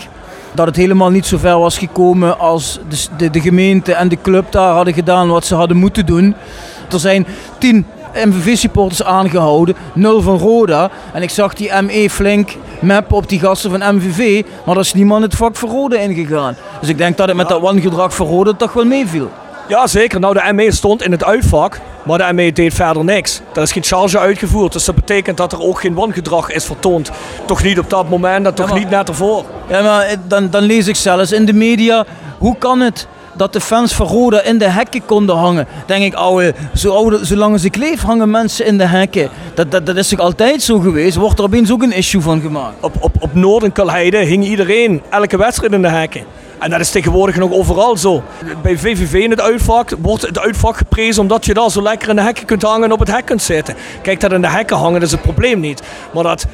[0.54, 4.18] dat het helemaal niet zo ver was gekomen als de, de, de gemeente en de
[4.22, 6.36] club daar hadden gedaan wat ze hadden moeten doen.
[6.94, 7.28] Er zijn
[7.58, 10.90] tien MVV-supporters aangehouden, nul van Roda.
[11.14, 14.94] En ik zag die ME flink mappen op die gasten van MVV, maar er is
[14.94, 16.56] niemand het vak voor Roda ingegaan.
[16.80, 19.30] Dus ik denk dat het met dat wangedrag voor Roda toch wel meeviel.
[19.68, 20.20] Ja, zeker.
[20.20, 23.42] Nou, de ME stond in het uitvak, maar de ME deed verder niks.
[23.54, 27.12] Er is geen charge uitgevoerd, dus dat betekent dat er ook geen wangedrag is vertoond.
[27.46, 29.46] Toch niet op dat moment en toch niet net ervoor.
[29.68, 32.06] Ja, maar dan, dan lees ik zelfs in de media,
[32.38, 33.08] hoe kan het
[33.40, 35.68] dat de fans van Roda in de hekken konden hangen.
[35.86, 39.30] Denk ik, ouwe, zo oude, zolang ze kleef hangen mensen in de hekken.
[39.54, 41.16] Dat, dat, dat is toch altijd zo geweest?
[41.16, 42.76] Wordt er opeens ook een issue van gemaakt?
[42.80, 46.24] Op, op, op Noord en Kalheide hing iedereen elke wedstrijd in de hekken.
[46.60, 48.24] En dat is tegenwoordig nog overal zo.
[48.62, 52.16] Bij VVV in het uitvak wordt het uitvak geprezen omdat je daar zo lekker in
[52.16, 53.76] de hekken kunt hangen en op het hek kunt zitten.
[54.02, 55.82] Kijk, dat in de hekken hangen is het probleem niet.
[56.14, 56.46] Maar dat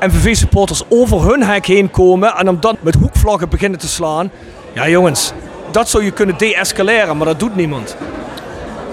[0.00, 4.30] MVV-supporters over hun hek heen komen en om dan met hoekvlaggen beginnen te slaan.
[4.74, 5.32] Ja jongens,
[5.76, 7.96] dat zou je kunnen deescaleren, maar dat doet niemand.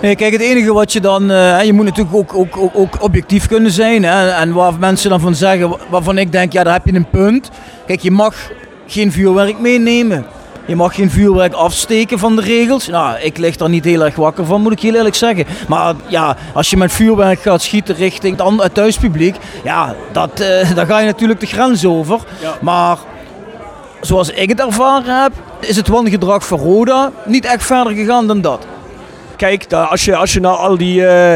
[0.02, 1.32] Nee, kijk, het enige wat je dan.
[1.32, 4.04] Uh, je moet natuurlijk ook, ook, ook, ook objectief kunnen zijn.
[4.04, 7.10] Hè, en waar mensen dan van zeggen, waarvan ik denk, ja, daar heb je een
[7.10, 7.50] punt.
[7.88, 8.36] Kijk, je mag
[8.88, 10.26] geen vuurwerk meenemen.
[10.66, 12.88] Je mag geen vuurwerk afsteken van de regels.
[12.88, 15.46] Nou, ik lig daar niet heel erg wakker van, moet ik heel eerlijk zeggen.
[15.68, 20.86] Maar ja, als je met vuurwerk gaat schieten richting het thuispubliek, ja, dat, uh, daar
[20.86, 22.20] ga je natuurlijk de grens over.
[22.62, 22.98] Maar
[24.06, 28.42] zoals ik het ervaren heb, is het wangedrag van Roda niet echt verder gegaan dan
[28.42, 28.66] dat.
[29.36, 31.34] Kijk, als je, als je naar al die uh,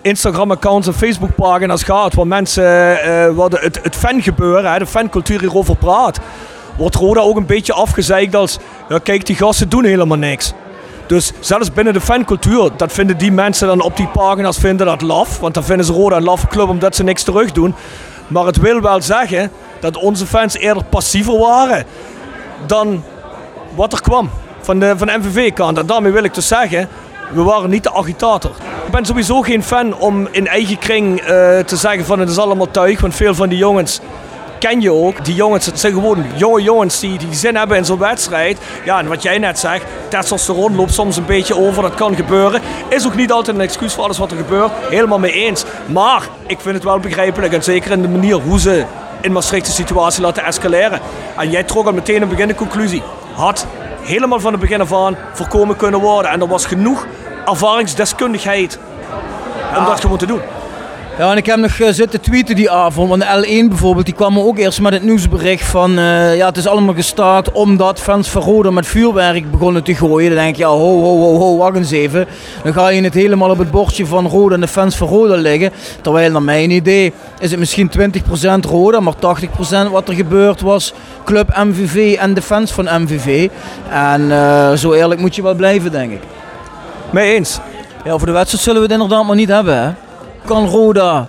[0.00, 2.98] Instagram-accounts en Facebook-pagina's gaat, waar mensen
[3.36, 6.18] uh, het, het fangebeuren, de fancultuur hierover praat,
[6.76, 8.58] wordt Roda ook een beetje afgezeikt als,
[8.88, 10.52] ja, kijk, die gasten doen helemaal niks.
[11.06, 15.02] Dus zelfs binnen de fancultuur, dat vinden die mensen dan op die pagina's vinden dat
[15.02, 15.38] laf.
[15.38, 17.74] Want dan vinden ze Roda een laffe club omdat ze niks terug doen.
[18.26, 19.50] Maar het wil wel zeggen
[19.80, 21.84] dat onze fans eerder passiever waren
[22.66, 23.04] dan
[23.74, 25.78] wat er kwam van de, van MVV-kant.
[25.78, 26.88] En daarmee wil ik dus zeggen,
[27.32, 28.50] we waren niet de agitator.
[28.86, 31.26] Ik ben sowieso geen fan om in eigen kring uh,
[31.58, 33.00] te zeggen van het is allemaal tuig.
[33.00, 34.00] Want veel van die jongens
[34.58, 35.24] ken je ook.
[35.24, 38.58] Die jongens, het zijn gewoon jonge jongens die, die zin hebben in zo'n wedstrijd.
[38.84, 41.82] Ja, en wat jij net zegt, testosteron loopt soms een beetje over.
[41.82, 42.60] Dat kan gebeuren.
[42.88, 44.70] Is ook niet altijd een excuus voor alles wat er gebeurt.
[44.90, 45.64] Helemaal mee eens.
[45.86, 47.52] Maar ik vind het wel begrijpelijk.
[47.52, 48.84] En zeker in de manier hoe ze
[49.26, 51.00] in Maastricht de situatie laten escaleren.
[51.36, 53.02] En jij trok al meteen een begin de conclusie.
[53.34, 53.66] Had
[54.00, 56.30] helemaal van het begin af aan voorkomen kunnen worden.
[56.30, 57.06] En er was genoeg
[57.46, 58.78] ervaringsdeskundigheid
[59.78, 60.40] om dat gewoon te doen.
[61.18, 63.08] Ja, en ik heb nog uh, zitten tweeten die avond.
[63.08, 65.98] Want de L1 bijvoorbeeld, die kwam ook eerst met het nieuwsbericht van...
[65.98, 70.34] Uh, ja, het is allemaal gestart omdat fans van Roda met vuurwerk begonnen te gooien.
[70.34, 72.26] Dan denk je, ja, ho, ho, ho, ho, wacht eens even.
[72.62, 75.34] Dan ga je het helemaal op het bordje van Roda en de fans van Roda
[75.34, 75.70] liggen.
[76.00, 79.18] Terwijl, naar mijn idee, is het misschien 20% Roda, maar 80%
[79.90, 80.92] wat er gebeurd was...
[81.24, 83.48] Club MVV en de fans van MVV.
[83.90, 86.22] En uh, zo eerlijk moet je wel blijven, denk ik.
[87.10, 87.58] Mee eens.
[88.04, 90.05] Ja, voor de wedstrijd zullen we het inderdaad maar niet hebben, hè?
[90.46, 91.28] Kan Roda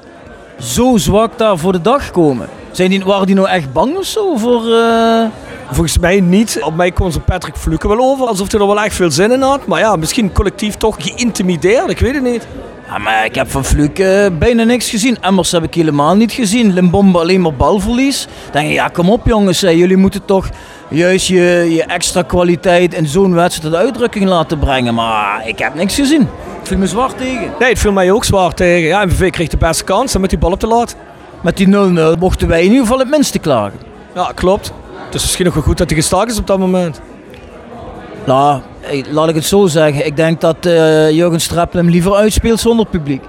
[0.59, 2.47] zo zwak daar voor de dag komen?
[2.71, 4.63] Zijn die, waren die nou echt bang of zo voor...
[4.65, 5.25] Uh...
[5.71, 6.59] Volgens mij niet.
[6.63, 9.31] Op mij kon ze Patrick Fluke wel over, alsof hij er wel echt veel zin
[9.31, 9.65] in had.
[9.65, 12.47] Maar ja, misschien collectief toch geïntimideerd, ik weet het niet.
[12.87, 15.17] Ja, maar ik heb van Fluke uh, bijna niks gezien.
[15.21, 16.73] Emmers heb ik helemaal niet gezien.
[16.73, 18.27] Limbombe alleen maar balverlies.
[18.43, 20.49] Dan denk je, ja kom op jongens, jullie moeten toch
[20.89, 24.93] juist je, je extra kwaliteit in zo'n wedstrijd tot uitdrukking laten brengen.
[24.93, 26.29] Maar ik heb niks gezien.
[26.59, 27.51] Het viel me zwaar tegen.
[27.59, 28.87] Nee, het viel mij ook zwaar tegen.
[28.87, 30.95] Ja, MVV kreeg de beste kans met die bal op te laat.
[31.41, 33.79] Met die 0-0 mochten wij in ieder geval het minste klagen.
[34.15, 34.73] Ja, klopt.
[35.05, 37.01] Het is misschien nog wel goed dat hij gestaakt is op dat moment.
[38.27, 38.61] Nou,
[39.11, 40.05] laat ik het zo zeggen.
[40.05, 43.21] Ik denk dat uh, Jurgen Streppel hem liever uitspeelt zonder publiek.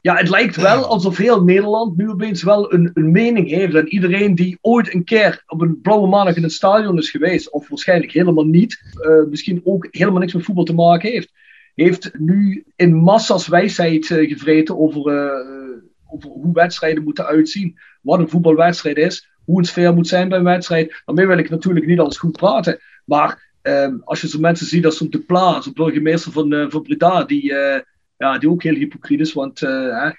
[0.00, 3.74] Ja, het lijkt wel alsof heel Nederland nu opeens wel een, een mening heeft.
[3.74, 7.50] En iedereen die ooit een keer op een blauwe maandag in het stadion is geweest,
[7.50, 11.32] of waarschijnlijk helemaal niet, uh, misschien ook helemaal niks met voetbal te maken heeft,
[11.74, 15.00] heeft nu in massa's wijsheid uh, gevreten over,
[16.06, 17.78] over hoe wedstrijden moeten uitzien.
[18.02, 21.02] Wat een voetbalwedstrijd is, hoe een sfeer moet zijn bij een wedstrijd.
[21.04, 22.78] Daarmee wil ik natuurlijk niet alles goed praten.
[23.04, 27.24] Maar um, als je zo mensen ziet als de Pla, de burgemeester van, van Breda,
[27.24, 27.52] die
[28.16, 29.32] ja, die ook heel hypocriet is.
[29.32, 30.10] Want uh,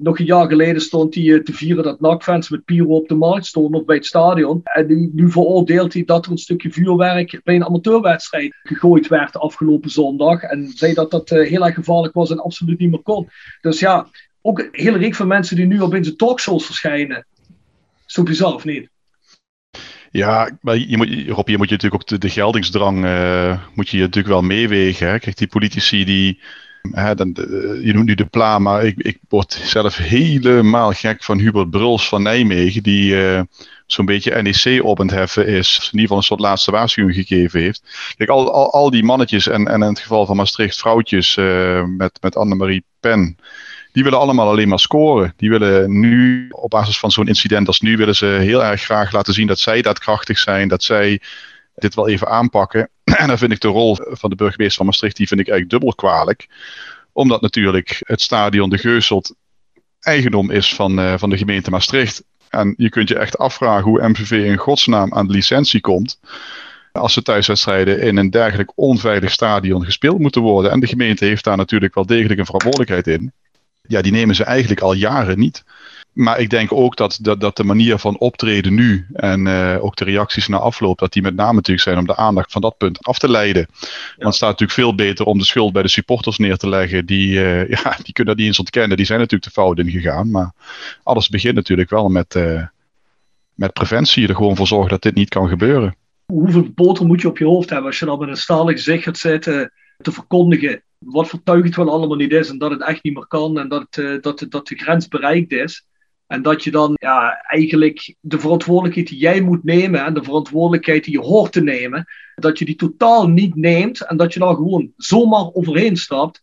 [0.00, 3.46] nog een jaar geleden stond hij te vieren dat NAC-fans met Piro op de markt
[3.46, 4.60] stonden of bij het stadion.
[4.64, 9.36] En die, nu veroordeelt hij dat er een stukje vuurwerk bij een amateurwedstrijd gegooid werd
[9.36, 10.42] afgelopen zondag.
[10.42, 13.28] En zei dat dat heel erg gevaarlijk was en absoluut niet meer kon.
[13.60, 14.06] Dus ja,
[14.42, 17.26] ook een hele reeks van mensen die nu op in zijn talkshows verschijnen.
[18.06, 18.88] Zo bizar niet?
[20.12, 22.96] Ja, maar je moet, Rob, je moet je natuurlijk ook de, geldingsdrang
[23.74, 25.08] moet je natuurlijk wel meewegen.
[25.08, 25.18] Hè?
[25.34, 26.40] Die politici die
[26.90, 27.32] dan,
[27.82, 32.08] je noemt nu de Pla, maar ik, ik word zelf helemaal gek van Hubert Bruls
[32.08, 33.40] van Nijmegen, die uh,
[33.86, 35.76] zo'n beetje NEC op het heffen is.
[35.78, 37.82] In ieder geval een soort laatste waarschuwing gegeven heeft.
[38.16, 41.84] Kijk, al, al, al die mannetjes en, en in het geval van Maastricht vrouwtjes uh,
[41.84, 43.36] met, met Annemarie Pen.
[43.92, 45.32] Die willen allemaal alleen maar scoren.
[45.36, 49.12] Die willen nu, op basis van zo'n incident als nu, willen ze heel erg graag
[49.12, 50.68] laten zien dat zij daadkrachtig zijn.
[50.68, 51.20] Dat zij
[51.74, 52.88] dit wel even aanpakken.
[53.22, 55.80] En dan vind ik de rol van de burgemeester van Maastricht, die vind ik eigenlijk
[55.80, 56.48] dubbel kwalijk.
[57.12, 59.34] Omdat natuurlijk het stadion De Geuselt
[60.00, 62.24] eigendom is van, uh, van de gemeente Maastricht.
[62.48, 66.20] En je kunt je echt afvragen hoe MVV in godsnaam aan de licentie komt.
[66.92, 70.70] Als de thuiswedstrijden in een dergelijk onveilig stadion gespeeld moeten worden.
[70.70, 73.32] En de gemeente heeft daar natuurlijk wel degelijk een verantwoordelijkheid in.
[73.82, 75.64] Ja, die nemen ze eigenlijk al jaren niet
[76.12, 79.96] maar ik denk ook dat, dat, dat de manier van optreden nu en uh, ook
[79.96, 82.76] de reacties na afloop, dat die met name natuurlijk zijn om de aandacht van dat
[82.76, 83.66] punt af te leiden.
[83.70, 87.06] Want het staat natuurlijk veel beter om de schuld bij de supporters neer te leggen.
[87.06, 88.96] Die, uh, ja, die kunnen dat niet eens ontkennen.
[88.96, 90.30] Die zijn natuurlijk de fout in gegaan.
[90.30, 90.52] Maar
[91.02, 92.66] alles begint natuurlijk wel met, uh,
[93.54, 94.28] met preventie.
[94.28, 95.96] Er gewoon voor zorgen dat dit niet kan gebeuren.
[96.26, 99.02] hoeveel boter moet je op je hoofd hebben als je dan met een stalen gezicht
[99.02, 103.14] gaat zitten te verkondigen wat vertuigend wel allemaal niet is en dat het echt niet
[103.14, 105.86] meer kan en dat, uh, dat, dat de grens bereikt is.
[106.26, 111.04] En dat je dan ja, eigenlijk de verantwoordelijkheid die jij moet nemen en de verantwoordelijkheid
[111.04, 114.54] die je hoort te nemen, dat je die totaal niet neemt en dat je dan
[114.54, 116.42] gewoon zomaar overheen stapt.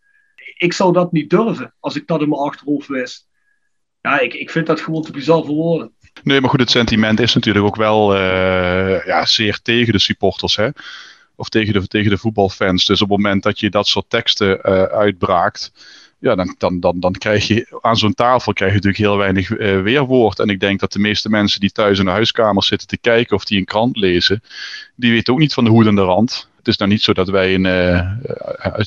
[0.57, 3.27] Ik zou dat niet durven als ik dat in mijn achterhoofd wist.
[4.01, 5.93] Ja, ik, ik vind dat gewoon te bizar voor woorden.
[6.23, 10.55] Nee, maar goed, het sentiment is natuurlijk ook wel uh, ja, zeer tegen de supporters.
[10.55, 10.69] Hè?
[11.39, 12.85] Of tegen de, tegen de voetbalfans.
[12.85, 15.71] Dus op het moment dat je dat soort teksten uh, uitbraakt
[16.19, 19.49] ja, dan, dan, dan, dan krijg je aan zo'n tafel krijg je natuurlijk heel weinig
[19.49, 20.39] uh, weerwoord.
[20.39, 23.35] En ik denk dat de meeste mensen die thuis in de huiskamer zitten te kijken
[23.35, 24.43] of die een krant lezen,
[24.95, 26.49] die weten ook niet van de hoed en de rand.
[26.57, 28.11] Het is nou niet zo dat wij een, uh,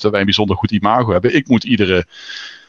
[0.01, 1.35] dat wij een bijzonder goed imago hebben.
[1.35, 2.07] Ik moet iedere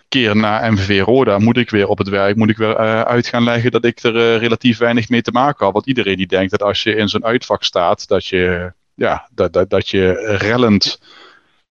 [0.07, 2.75] keer na MVV Roda, moet ik weer op het werk, moet ik weer
[3.05, 5.73] uit gaan leggen dat ik er relatief weinig mee te maken had.
[5.73, 9.53] Want iedereen die denkt dat als je in zo'n uitvak staat, dat je, ja, dat,
[9.53, 10.99] dat, dat je rellend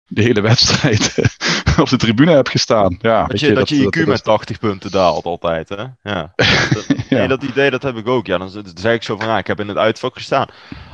[0.07, 1.15] de hele wedstrijd
[1.81, 2.97] op de tribune heb gestaan.
[3.01, 5.83] Ja, dat je, dat, je IQ met 80 punten daalt altijd, hè?
[6.03, 6.33] Ja.
[6.73, 8.25] dat, nee, dat idee dat heb ik ook.
[8.25, 10.47] Ja, dan, zei ik zo van, ja, ik heb in het uitvak gestaan.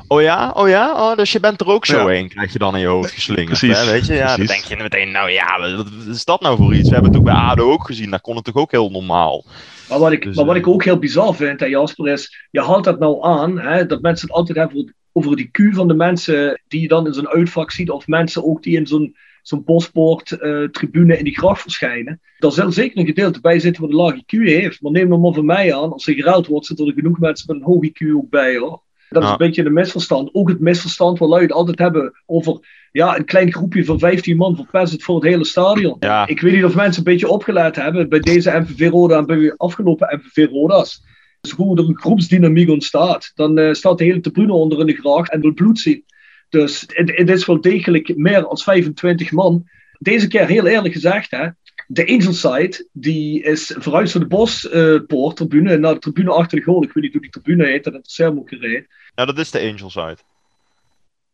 [0.08, 2.08] Oh ja, oh ja, oh, dus je bent er ook zo ja.
[2.08, 3.60] heen, krijg je dan in je hoofd geslingerd.
[3.60, 3.78] Precies.
[3.78, 3.86] Hè?
[3.92, 6.88] Weet je, ja, dan denk je meteen, nou ja, wat is dat nou voor iets?
[6.88, 9.46] We hebben het ook bij ADO ook gezien, daar kon het toch ook heel normaal.
[9.90, 12.62] Maar wat ik, dus, maar wat ik ook heel bizar vind, hè, Jasper, is, je
[12.62, 15.94] haalt dat nou aan, hè, dat mensen het altijd hebben over die Q van de
[15.94, 19.64] mensen die je dan in zo'n uitvak ziet, of mensen ook die in zo'n zo'n
[19.64, 22.22] bospoort-tribune in die gracht verschijnen.
[22.38, 24.82] Daar zal zeker een gedeelte bij zitten wat een lage IQ heeft.
[24.82, 27.46] Maar neem hem maar van mij aan, als er geruild wordt, zitten er genoeg mensen
[27.48, 28.82] met een hoog IQ ook bij hoor.
[29.10, 30.30] Dat is een beetje een misverstand.
[30.34, 32.60] Ook het misverstand waar lui het altijd hebben over
[32.92, 35.96] ja, een klein groepje van 15 man verpest het voor het hele stadion.
[36.00, 36.28] Ja.
[36.28, 39.38] Ik weet niet of mensen een beetje opgeleid hebben bij deze MVV Roda en bij
[39.38, 41.04] de afgelopen MVV Roda's.
[41.44, 43.32] Dus hoe er een groepsdynamiek ontstaat.
[43.36, 46.04] Dan uh, staat de hele tribune onder in de graag en wil bloed zien.
[46.50, 49.70] Dus het, is wel degelijk meer dan 25 man.
[50.00, 51.48] Deze keer heel eerlijk gezegd, hè,
[51.88, 56.58] de Angel Side, die is vooruit van de Bospoort uh, tribune naar de tribune achter
[56.58, 56.84] de goal.
[56.84, 58.88] Ik weet niet hoe die tribune heet, dat is ook gereden.
[59.16, 60.18] Ja, dat is de Angel Side.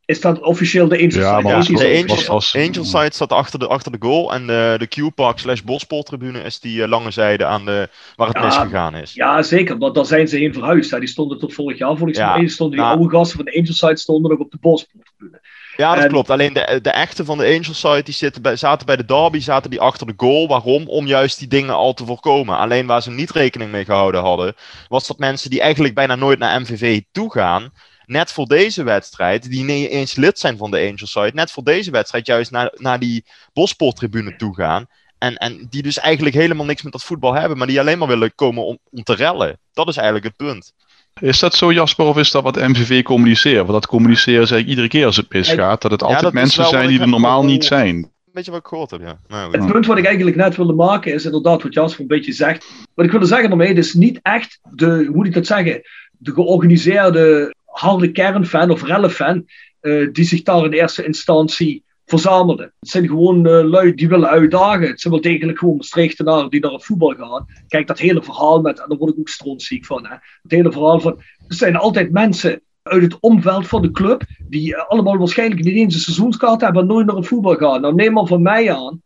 [0.10, 1.72] Is dat officieel de Angel ja, Side?
[1.72, 4.34] Maar de Angel, Angel Side staat achter de, achter de goal.
[4.34, 8.38] En de, de Q-Park slash Bospol-tribune is die uh, lange zijde aan de, waar het
[8.38, 9.14] ja, misgegaan is.
[9.14, 9.78] Ja, zeker.
[9.78, 10.92] Want daar zijn ze heen verhuisd.
[10.92, 11.00] Hè.
[11.00, 12.42] Die stonden tot vorig jaar volgens mij.
[12.42, 15.42] Ja, stonden die nou, oude gasten van de Angel Side stonden nog op de Bospol-tribune.
[15.78, 16.30] Ja, dat en, klopt.
[16.30, 19.40] Alleen de, de echte van de Angel Side die zitten bij, zaten bij de derby,
[19.40, 20.48] zaten die achter de goal.
[20.48, 20.88] Waarom?
[20.88, 22.58] Om juist die dingen al te voorkomen.
[22.58, 24.56] Alleen waar ze niet rekening mee gehouden hadden,
[24.88, 27.72] was dat mensen die eigenlijk bijna nooit naar MVV toe gaan,
[28.10, 31.64] net voor deze wedstrijd, die niet eens lid zijn van de Angel Side, net voor
[31.64, 34.88] deze wedstrijd juist naar, naar die Bosporttribune toe gaan.
[35.18, 38.08] En, en die dus eigenlijk helemaal niks met dat voetbal hebben, maar die alleen maar
[38.08, 39.60] willen komen om, om te rellen.
[39.74, 40.74] Dat is eigenlijk het punt.
[41.20, 43.58] Is dat zo, Jasper, of is dat wat MVV communiceert?
[43.58, 46.66] Want dat communiceren ze iedere keer als het misgaat, dat het altijd ja, dat mensen
[46.66, 48.12] zijn die er normaal niet zijn.
[48.34, 49.20] Weet je wat ik gehoord heb, ja.
[49.28, 52.32] Nou, het punt wat ik eigenlijk net wilde maken is inderdaad wat Jasper een beetje
[52.32, 52.66] zegt.
[52.94, 55.82] Wat ik wilde zeggen daarmee, is niet echt de, hoe moet ik dat zeggen,
[56.18, 59.46] de georganiseerde harde kernfan of rellenfan
[59.82, 62.74] uh, die zich daar in eerste instantie verzamelden.
[62.80, 64.88] Het zijn gewoon uh, lui die willen uitdagen.
[64.88, 67.46] Het zijn wel degelijk gewoon Maastrichtenaren die naar het voetbal gaan.
[67.68, 70.16] Kijk, dat hele verhaal met, en daar word ik ook strontziek van, hè.
[70.42, 74.70] het hele verhaal van, er zijn altijd mensen uit het omveld van de club, die
[74.70, 77.82] uh, allemaal waarschijnlijk niet eens een seizoenskaart hebben en nooit naar het voetbal gaan.
[77.82, 79.02] Nou, neem maar van mij aan,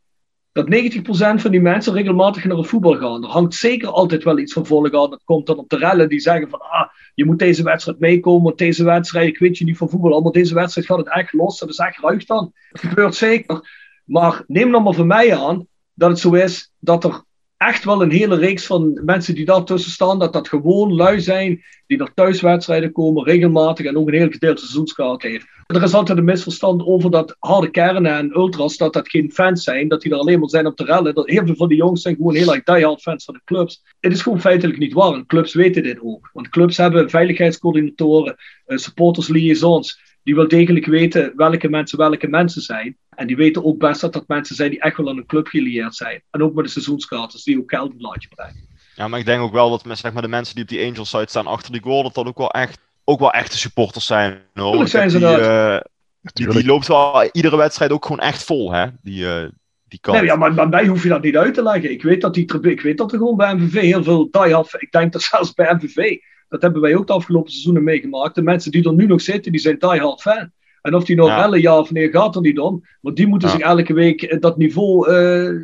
[0.53, 3.23] dat 90% van die mensen regelmatig naar het voetbal gaan.
[3.23, 5.09] Er hangt zeker altijd wel iets van volk aan.
[5.09, 8.43] Dat komt dan op de rellen die zeggen van, ah, je moet deze wedstrijd meekomen,
[8.43, 11.33] want deze wedstrijd, ik weet je niet van voetbal, maar deze wedstrijd gaat het echt
[11.33, 11.59] los.
[11.59, 12.53] Dat is echt ruig dan.
[12.71, 13.69] Dat gebeurt zeker.
[14.05, 17.23] Maar neem dan maar van mij aan dat het zo is dat er
[17.67, 21.19] echt wel een hele reeks van mensen die daar tussen staan, dat dat gewoon lui
[21.19, 25.45] zijn die naar thuiswedstrijden komen, regelmatig en ook een heel gedeelte seizoenskaart heeft.
[25.65, 29.63] Er is altijd een misverstand over dat harde kernen en ultras, dat dat geen fans
[29.63, 31.15] zijn, dat die er alleen maar zijn om te rellen.
[31.15, 33.83] Dat heel veel van die jongens zijn gewoon heel erg diehard fans van de clubs.
[33.99, 36.29] Het is gewoon feitelijk niet waar en clubs weten dit ook.
[36.33, 38.35] Want clubs hebben veiligheidscoördinatoren,
[38.67, 42.97] uh, supporters liaisons, die wel degelijk weten welke mensen welke mensen zijn.
[43.09, 45.47] En die weten ook best dat dat mensen zijn die echt wel aan een club
[45.47, 46.23] gelieerd zijn.
[46.31, 48.67] En ook met de seizoenskaarters die ook geld een laatje brengen.
[48.95, 51.09] Ja, maar ik denk ook wel dat zeg maar, de mensen die op die Angels
[51.09, 54.41] site staan achter die goal, dat dat ook wel echt ook wel echte supporters zijn.
[54.53, 54.87] Hoor.
[54.87, 55.77] zijn ze die, uh,
[56.21, 58.87] die, die, loopt wel iedere wedstrijd ook gewoon echt vol, hè?
[59.01, 59.43] Die, uh,
[59.87, 60.17] die kant.
[60.17, 61.91] Nee, ja, maar bij mij hoef je dat niet uit te leggen.
[61.91, 64.91] Ik weet dat, die, ik weet dat er gewoon bij MVV heel veel die-off, ik
[64.91, 66.17] denk dat zelfs bij MVV,
[66.53, 68.35] dat hebben wij ook de afgelopen seizoenen meegemaakt.
[68.35, 70.51] De mensen die er nu nog zitten, die zijn die-hard fan.
[70.81, 71.55] En of die nou ja.
[71.55, 72.83] ja of nee gaat er niet om.
[73.01, 73.55] Want die moeten ja.
[73.55, 75.61] zich elke week dat niveau uh,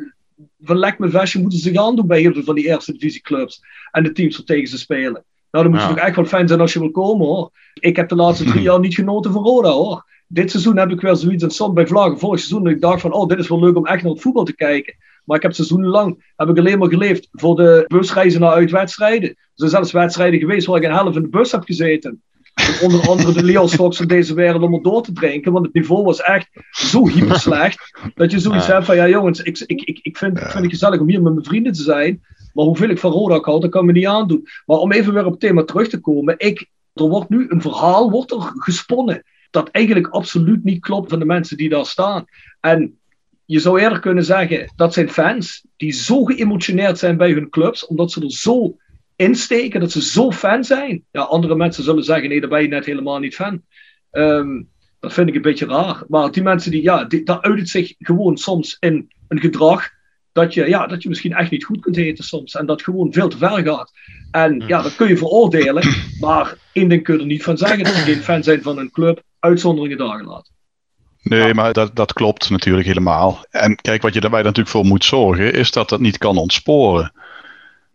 [0.60, 3.60] van lek met vestje moeten ze gaan doen bij heel veel van die eerste divisieclubs.
[3.90, 5.24] En de teams waar tegen ze spelen.
[5.50, 5.94] Nou, dan moet je Ja.
[5.94, 7.50] toch echt wel fan zijn als je wil komen hoor.
[7.74, 10.04] Ik heb de laatste drie jaar niet genoten van Roda hoor.
[10.26, 13.00] Dit seizoen heb ik wel zoiets en soms bij Vlagen vorig seizoen dat ik dacht
[13.00, 14.94] van oh dit is wel leuk om echt naar het voetbal te kijken.
[15.30, 19.28] Maar ik heb seizoenenlang heb ik alleen maar geleefd voor de busreizen naar uitwedstrijden.
[19.28, 22.22] Er zijn zelfs wedstrijden geweest waar ik een helft in de bus heb gezeten.
[22.54, 25.52] Met onder andere de Leonschoks van deze wereld om er door te drinken.
[25.52, 27.98] Want het niveau was echt zo hyper slecht.
[28.14, 28.72] Dat je zoiets Ja.
[28.72, 31.22] hebt van ja jongens, ik, ik, ik, ik, vind, ik vind het gezellig om hier
[31.22, 32.20] met mijn vrienden te zijn.
[32.52, 34.46] Maar hoeveel ik van Roda houd, dat kan me niet aandoen.
[34.66, 36.34] Maar om even weer op het thema terug te komen.
[36.38, 39.22] Ik, er wordt nu een verhaal wordt er gesponnen.
[39.50, 42.24] Dat eigenlijk absoluut niet klopt van de mensen die daar staan.
[42.60, 42.99] En
[43.50, 47.86] je zou eerder kunnen zeggen, dat zijn fans die zo geëmotioneerd zijn bij hun clubs.
[47.86, 48.76] Omdat ze er zo
[49.16, 51.04] insteken, dat ze zo fan zijn.
[51.10, 53.62] Ja, andere mensen zullen zeggen, nee, daar ben je net helemaal niet fan.
[54.10, 54.62] Ehm,
[55.00, 56.02] dat vind ik een beetje raar.
[56.08, 59.90] Maar die mensen, die, ja, die, daar uit zich gewoon soms in een gedrag
[60.32, 62.54] dat je, ja, dat je misschien echt niet goed kunt heten soms.
[62.54, 63.92] En dat gewoon veel te ver gaat.
[64.30, 65.82] En ja, dat kun je veroordelen.
[66.20, 67.84] Maar één ding kun je er niet van zeggen.
[67.84, 69.22] Dat ze geen fan zijn van een club.
[69.38, 70.58] Uitzonderingen dagen laten.
[71.22, 73.44] Nee, maar dat, dat klopt natuurlijk helemaal.
[73.50, 77.12] En kijk, wat je daarbij natuurlijk voor moet zorgen, is dat dat niet kan ontsporen.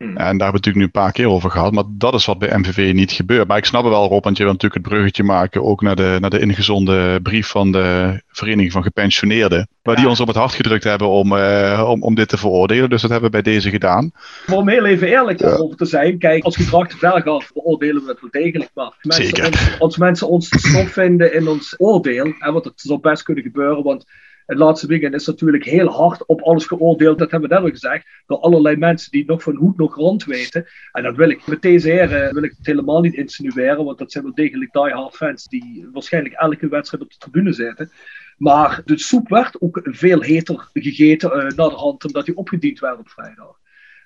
[0.06, 0.18] Hmm.
[0.18, 2.26] En daar hebben we het natuurlijk nu een paar keer over gehad, maar dat is
[2.26, 3.48] wat bij MVV niet gebeurt.
[3.48, 5.96] Maar ik snap het wel, Rob, want je wil natuurlijk het bruggetje maken ook naar
[5.96, 9.68] de, naar de ingezonde brief van de Vereniging van Gepensioneerden.
[9.82, 12.90] Waar die ons op het hart gedrukt hebben om, eh, om, om dit te veroordelen.
[12.90, 14.12] Dus dat hebben we bij deze gedaan.
[14.48, 18.04] Maar om heel even eerlijk over te zijn, kijk, als gedrag te ver gaat, veroordelen
[18.04, 18.70] we het wel degelijk.
[18.74, 19.46] Maar als mensen Zeker.
[19.46, 23.24] Ons, als mensen ons te stof vinden in ons oordeel, hè, want dat zou best
[23.24, 24.06] kunnen gebeuren, want
[24.46, 27.70] het laatste weekend is natuurlijk heel hard op alles geoordeeld, dat hebben we net al
[27.70, 30.66] gezegd, door allerlei mensen die nog van hoed nog rand weten.
[30.92, 34.24] En dat wil ik met deze heren wil ik helemaal niet insinueren, want dat zijn
[34.24, 37.92] wel degelijk diehard fans die waarschijnlijk elke wedstrijd op de tribune zitten.
[38.38, 42.80] Maar de soep werd ook veel heter gegeten eh, na de hand, omdat die opgediend
[42.80, 43.60] werd op vrijdag.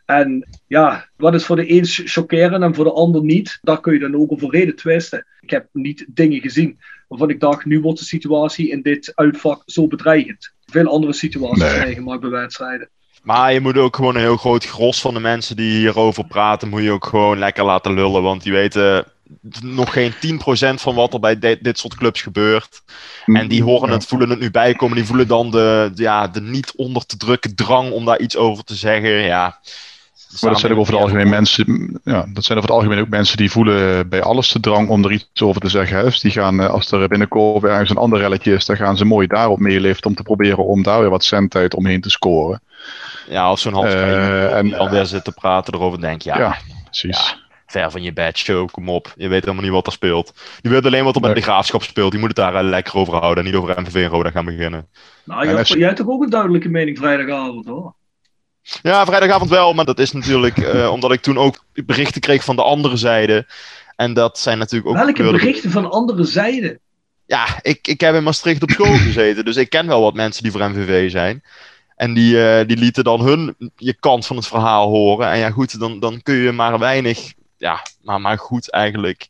[0.10, 3.94] En ja, wat is voor de een chockerend en voor de ander niet, daar kun
[3.94, 5.26] je dan ook over reden twisten.
[5.42, 9.62] Ik heb niet dingen gezien waarvan ik dacht, nu wordt de situatie in dit uitvak
[9.66, 10.52] zo bedreigend.
[10.66, 11.80] Veel andere situaties Nee.
[11.86, 12.90] meegemaakt bij wedstrijden.
[13.24, 16.70] Maar je moet ook gewoon een heel groot gros van de mensen die hierover praten,
[16.70, 18.22] moet je ook gewoon lekker laten lullen.
[18.24, 19.06] Want die weten
[19.64, 22.82] nog geen 10% van wat er bij dit, dit soort clubs gebeurt.
[23.26, 24.96] En die horen het, voelen het nu bijkomen.
[24.96, 28.38] Die voelen dan de, de- ja, de niet onder te drukken drang om daar iets
[28.38, 29.10] over te zeggen.
[29.10, 29.60] Ja.
[30.42, 33.10] Maar dat zijn ook over het algemeen mensen, ja, dat zijn over het algemeen ook
[33.10, 35.98] mensen die voelen bij alles de drang om er iets over te zeggen.
[35.98, 36.04] hè.
[36.04, 39.06] Dus die gaan, eh, als er binnenkomen ergens een ander relletje is, dan gaan ze
[39.06, 42.62] mooi daarop meeliften om te proberen om daar weer wat cent uit omheen te scoren.
[43.30, 46.30] Ja, als zo'n Eh, Kramer en- die dan weer zit te praten erover, denk je,
[46.30, 47.44] ja, Ja, precies.
[47.68, 49.14] ver van je bed, show, kom op.
[49.16, 50.34] Je weet helemaal niet wat er speelt.
[50.62, 52.14] Je weet alleen wat er met de graafschap speelt.
[52.14, 54.46] Je moet het daar eh, lekker over houden en niet over MVV en Roda gaan
[54.46, 54.88] beginnen.
[55.26, 57.94] Nou, En jij, jij hebt toch ook een duidelijke mening vrijdagavond hoor.
[58.62, 62.56] Ja, vrijdagavond wel, maar dat is natuurlijk eh, omdat ik toen ook berichten kreeg van
[62.56, 63.48] de andere zijde.
[63.96, 64.96] En dat zijn natuurlijk ook.
[64.96, 66.80] Welke berichten van andere zijden?
[67.26, 70.44] Ja, ik, ik heb in Maastricht op school gezeten, dus ik ken wel wat mensen
[70.44, 71.44] die voor MVV zijn.
[71.96, 75.30] En die, eh, die lieten dan hun je kant van het verhaal horen.
[75.30, 79.28] En ja, goed, dan, dan kun je maar weinig, ja, maar, maar goed eigenlijk,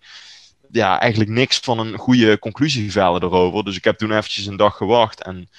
[0.72, 3.64] ja, eigenlijk niks van een goede conclusie vellen erover.
[3.64, 5.50] Dus ik heb toen eventjes een dag gewacht en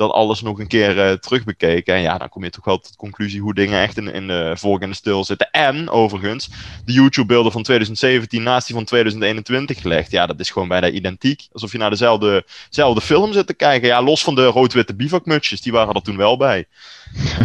[0.00, 1.94] dat alles nog een keer eh, terugbekeken.
[1.94, 4.52] En ja, dan kom je toch wel tot de conclusie hoe dingen echt in, de
[4.56, 5.50] vork en de stil zitten.
[5.50, 6.50] En, overigens,
[6.84, 10.10] de YouTube-beelden van 2017 naast die van 2021 gelegd.
[10.10, 11.48] Ja, dat is gewoon bijna identiek.
[11.52, 13.88] Alsof je naar dezelfde, dezelfde film zit te kijken.
[13.88, 16.66] Ja, los van de rood-witte bivakmutsjes, die waren er toen wel bij.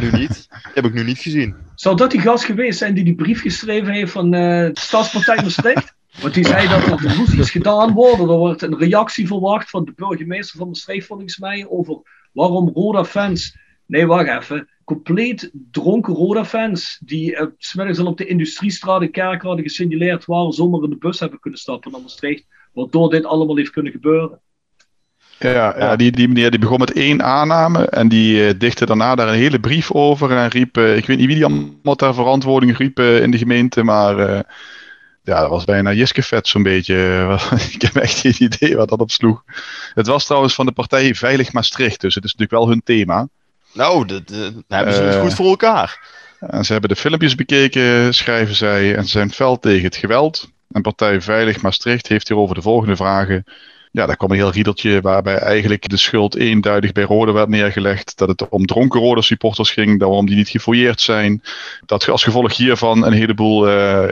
[0.01, 0.47] Nu niet.
[0.73, 1.55] Heb ik nu niet gezien.
[1.75, 5.35] Zou dat die gast geweest zijn die die brief geschreven heeft van eh, de Stadspartij
[5.35, 5.93] Maastricht?
[6.21, 8.29] Want die zei dat er moest iets gedaan worden.
[8.29, 12.01] Er wordt een reactie verwacht van de burgemeester van Maastricht volgens mij over
[12.35, 13.57] waarom Roda-fans...
[13.87, 14.69] Nee, wacht even.
[14.83, 20.45] Compleet dronken Roda-fans die uh, smiddags al op de industriestraat in Kerk hadden gesignaleerd waar
[20.45, 22.45] we zomaar in de bus hebben kunnen stappen naar Maastricht.
[22.73, 24.39] Waardoor dit allemaal heeft kunnen gebeuren.
[25.39, 29.15] Ja, ja die, die meneer die begon met één aanname en die eh, dichtte daarna
[29.15, 32.13] daar een hele brief over en riep, eh, ik weet niet wie die allemaal ter
[32.13, 34.45] verantwoording riep in de gemeente, maar
[35.25, 36.95] ja, dat was bijna Jiskefet zo'n beetje.
[37.73, 39.43] ik heb echt geen idee wat dat op sloeg.
[39.93, 43.27] Het was trouwens van de partij Veilig Maastricht, dus het is natuurlijk wel hun thema.
[43.73, 46.13] Nou, dat, dat hebben ze het Eh, goed voor elkaar.
[46.39, 50.49] En ze hebben de filmpjes bekeken, schrijven zij, en ze zijn fel tegen het geweld.
[50.71, 53.43] En partij Veilig Maastricht heeft hierover de volgende vragen.
[53.91, 58.17] Ja, daar kwam een heel riedeltje waarbij eigenlijk de schuld eenduidig bij Rode werd neergelegd.
[58.17, 61.41] Dat het om dronken Rode supporters ging, waarom die niet gefouilleerd zijn.
[61.85, 64.07] Dat als gevolg hiervan een heleboel uh,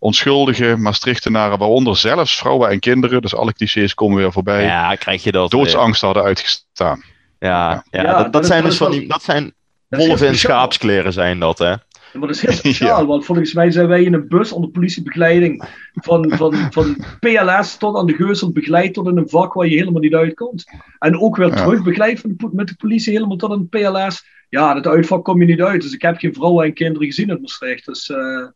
[0.00, 5.22] onschuldige Maastrichtenaren, waaronder zelfs vrouwen en kinderen, dus alle clichés komen weer voorbij, ja, krijg
[5.22, 7.02] je dat, doodsangst hadden uitgestaan.
[7.38, 9.52] Ja, ja, ja dat, dat, dat, zijn dus van die, dat zijn
[9.88, 11.74] wolven in schaapskleren zijn dat, hè.
[12.12, 15.68] maar dat is heel speciaal, want volgens mij zijn wij in een bus onder politiebegeleiding
[15.92, 19.76] van, van, van PLS tot aan de Geusel begeleid tot in een vak waar je
[19.76, 20.64] helemaal niet uitkomt.
[20.98, 24.24] En ook weer terug begeleid van de, met de politie helemaal tot een PLS.
[24.48, 25.82] Ja, dat uitvak kom je niet uit.
[25.82, 27.86] Dus ik heb geen vrouwen en kinderen gezien in Maastricht.
[27.86, 28.46] Dus uh,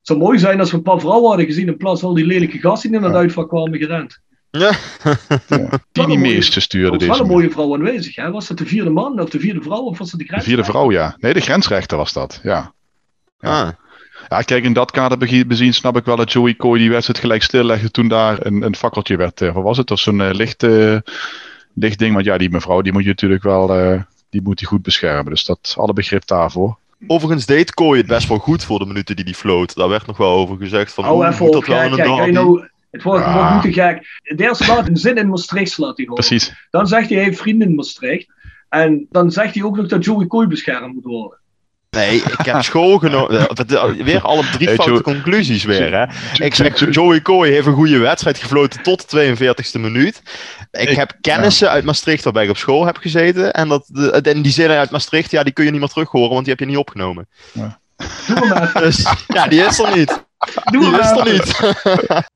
[0.00, 2.14] het zou mooi zijn als we een paar vrouwen hadden gezien in plaats van al
[2.14, 4.20] die lelijke gasten die in het uitvak kwamen gerend.
[4.50, 4.72] Ja.
[5.92, 7.10] Die die meeste stuurde deze.
[7.10, 8.30] wel een mooie vrouw aanwezig, hè?
[8.30, 10.56] Was dat de vierde man of de vierde vrouw of was dat de grensrechter?
[10.56, 11.16] De vierde vrouw, ja.
[11.20, 12.72] Nee, de grensrechter was dat, ja.
[13.38, 13.62] Ja.
[13.62, 13.68] Ah.
[14.28, 17.42] Ja, kijk, in dat kader bezien snap ik wel dat Joey Coy die wedstrijd gelijk
[17.42, 19.40] stillegde toen daar een, een fakkeltje werd.
[19.40, 19.86] Uh, wat was het?
[19.86, 20.98] Dat zo'n uh, licht, uh,
[21.74, 22.14] licht ding.
[22.14, 23.66] Want ja, die mevrouw die moet je natuurlijk wel
[24.30, 25.32] die moet hij goed beschermen.
[25.32, 26.78] Dus dat alle begrip daarvoor.
[27.06, 29.74] Overigens deed Kooi het best wel goed voor de minuten die hij floot.
[29.74, 33.02] Daar werd nog wel over gezegd van, oh, even moet dat wel een nou, het
[33.02, 33.34] wordt, ja.
[33.34, 34.20] wordt niet te gek.
[34.22, 36.20] Het eerste laat een zin in Maastricht slaat hij gewoon.
[36.20, 36.66] Precies.
[36.70, 38.28] Dan zegt hij, hij heeft vrienden in Maastricht.
[38.68, 41.39] En dan zegt hij ook nog dat Joey Kooi beschermd moet worden.
[41.90, 43.48] Nee, ik heb school genomen.
[44.04, 45.94] Weer alle drie foute conclusies weer.
[45.94, 46.04] Hè?
[46.44, 50.22] Ik zeg, Joey Coy heeft een goede wedstrijd gefloten tot de 42e minuut.
[50.70, 53.52] Ik heb kennissen uit Maastricht waarbij ik op school heb gezeten.
[53.52, 56.10] En, dat, de, en die zinnen uit Maastricht, ja, die kun je niet meer terug
[56.10, 57.28] horen, want die heb je niet opgenomen.
[57.52, 57.78] Ja.
[58.26, 58.72] Doe maar.
[58.74, 60.24] Dus, ja, die is er niet.
[60.64, 61.44] Doe die is er niet.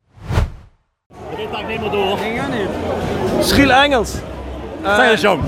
[1.36, 2.18] Dit gaat niet meer door.
[3.40, 4.12] Schiel Engels.
[4.82, 5.42] Uh, Zeg eens, jong.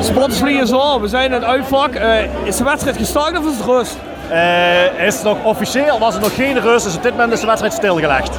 [0.00, 1.94] Sporters zo, we zijn in het uitvak.
[1.94, 3.96] Uh, is de wedstrijd gestart of is het rust?
[4.30, 7.46] Uh, is nog officieel, was het nog geen rust, dus op dit moment is de
[7.46, 8.38] wedstrijd stilgelegd.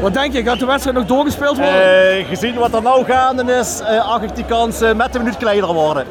[0.00, 2.18] Wat denk je, gaat de wedstrijd nog doorgespeeld worden?
[2.18, 5.72] Uh, gezien wat er nou gaande is, acht ik die kans met een minuut kleiner
[5.72, 6.04] worden.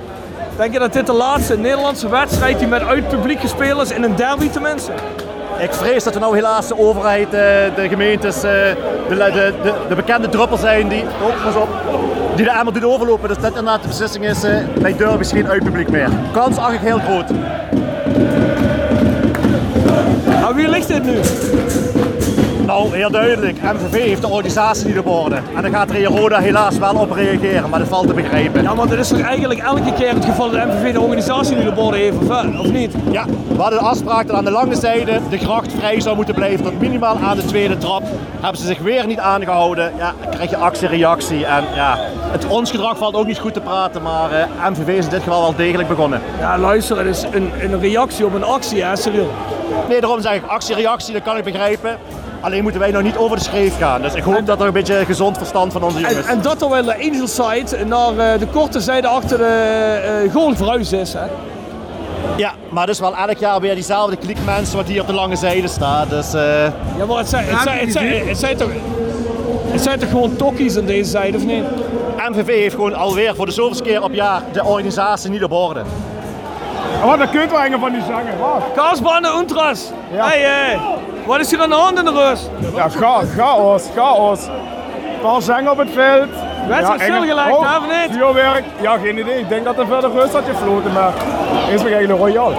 [0.57, 4.03] Denk je dat dit de laatste Nederlandse wedstrijd die met uit publiek gespeeld is in
[4.03, 4.91] een derby tenminste?
[5.57, 7.31] Ik vrees dat we nou helaas de overheid,
[7.75, 8.75] de gemeentes, de,
[9.09, 11.01] de, de, de bekende druppel zijn die...
[11.01, 11.69] Oh, pas op
[12.35, 13.27] die de emmer doet overlopen.
[13.27, 14.41] Dus dat inderdaad de beslissing is,
[14.81, 16.09] bij derby's geen uitpubliek meer.
[16.31, 17.29] Kans ik heel groot.
[20.41, 21.19] Maar wie ligt dit nu?
[22.83, 23.61] Nou, heel duidelijk.
[23.61, 25.35] MVV heeft de organisatie niet op orde.
[25.55, 28.61] En dan gaat Rio Roda helaas wel op reageren, maar dat valt te begrijpen.
[28.63, 31.67] Ja, maar dat is toch eigenlijk elke keer het geval dat MVV de organisatie niet
[31.67, 32.17] op orde heeft,
[32.59, 32.93] of niet?
[33.11, 36.35] Ja, we hadden de afspraak dat aan de lange zijde de gracht vrij zou moeten
[36.35, 38.03] blijven tot minimaal aan de tweede trap.
[38.39, 41.45] Hebben ze zich weer niet aangehouden, ja, dan krijg je actie-reactie.
[41.45, 41.97] En ja,
[42.31, 45.11] het ons gedrag valt ook niet goed te praten, maar uh, eh, MVV is in
[45.11, 46.21] dit geval wel degelijk begonnen.
[46.39, 49.27] Ja, luister, het is een, een reactie op een actie, hè, serieus.
[49.89, 51.97] Nee, daarom zeg ik actie-reactie, dat kan ik begrijpen.
[52.43, 54.01] Alleen moeten wij nog niet over de schreef gaan.
[54.01, 56.17] Dus ik hoop dat er een beetje gezond verstand van onze jongens.
[56.17, 60.23] En, en dat er wel de angel side naar uh, de korte zijde achter de
[60.25, 61.13] uh, goal verhuisd is.
[61.13, 61.25] Hè?
[62.35, 65.35] Ja, maar dus wel elk jaar weer diezelfde kliek mensen wat hier op de lange
[65.35, 66.09] zijde staat.
[66.09, 66.41] Dus, uh...
[66.97, 68.71] Ja, maar het zijn, het, zijn, het, zijn, het, zijn toch,
[69.71, 71.63] het zijn toch gewoon tokkies aan deze zijde, of niet?
[72.29, 75.81] MVV heeft gewoon alweer voor de zoveelste keer op jaar de organisatie niet op orde.
[77.05, 78.33] Wat een kutwagen van die zanger.
[79.15, 79.89] En Untras.
[80.11, 80.27] Ja.
[80.27, 80.79] Hey, hey.
[81.25, 82.49] Wat is hier aan de hand in de rust?
[82.75, 84.41] Ja, chaos, chaos.
[85.21, 86.29] Paar zang op het veld.
[86.67, 88.17] Wedstrijd ja, stilgelegd, oh, of niet?
[88.17, 89.39] Vuurwerk, ja geen idee.
[89.39, 91.13] Ik denk dat er verder rust had gefloten, maar
[91.73, 92.51] is nog eigenlijk royal.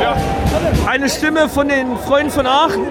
[0.00, 0.12] Ja.
[0.90, 2.86] Eine Stimme von den Freunden von Aachen.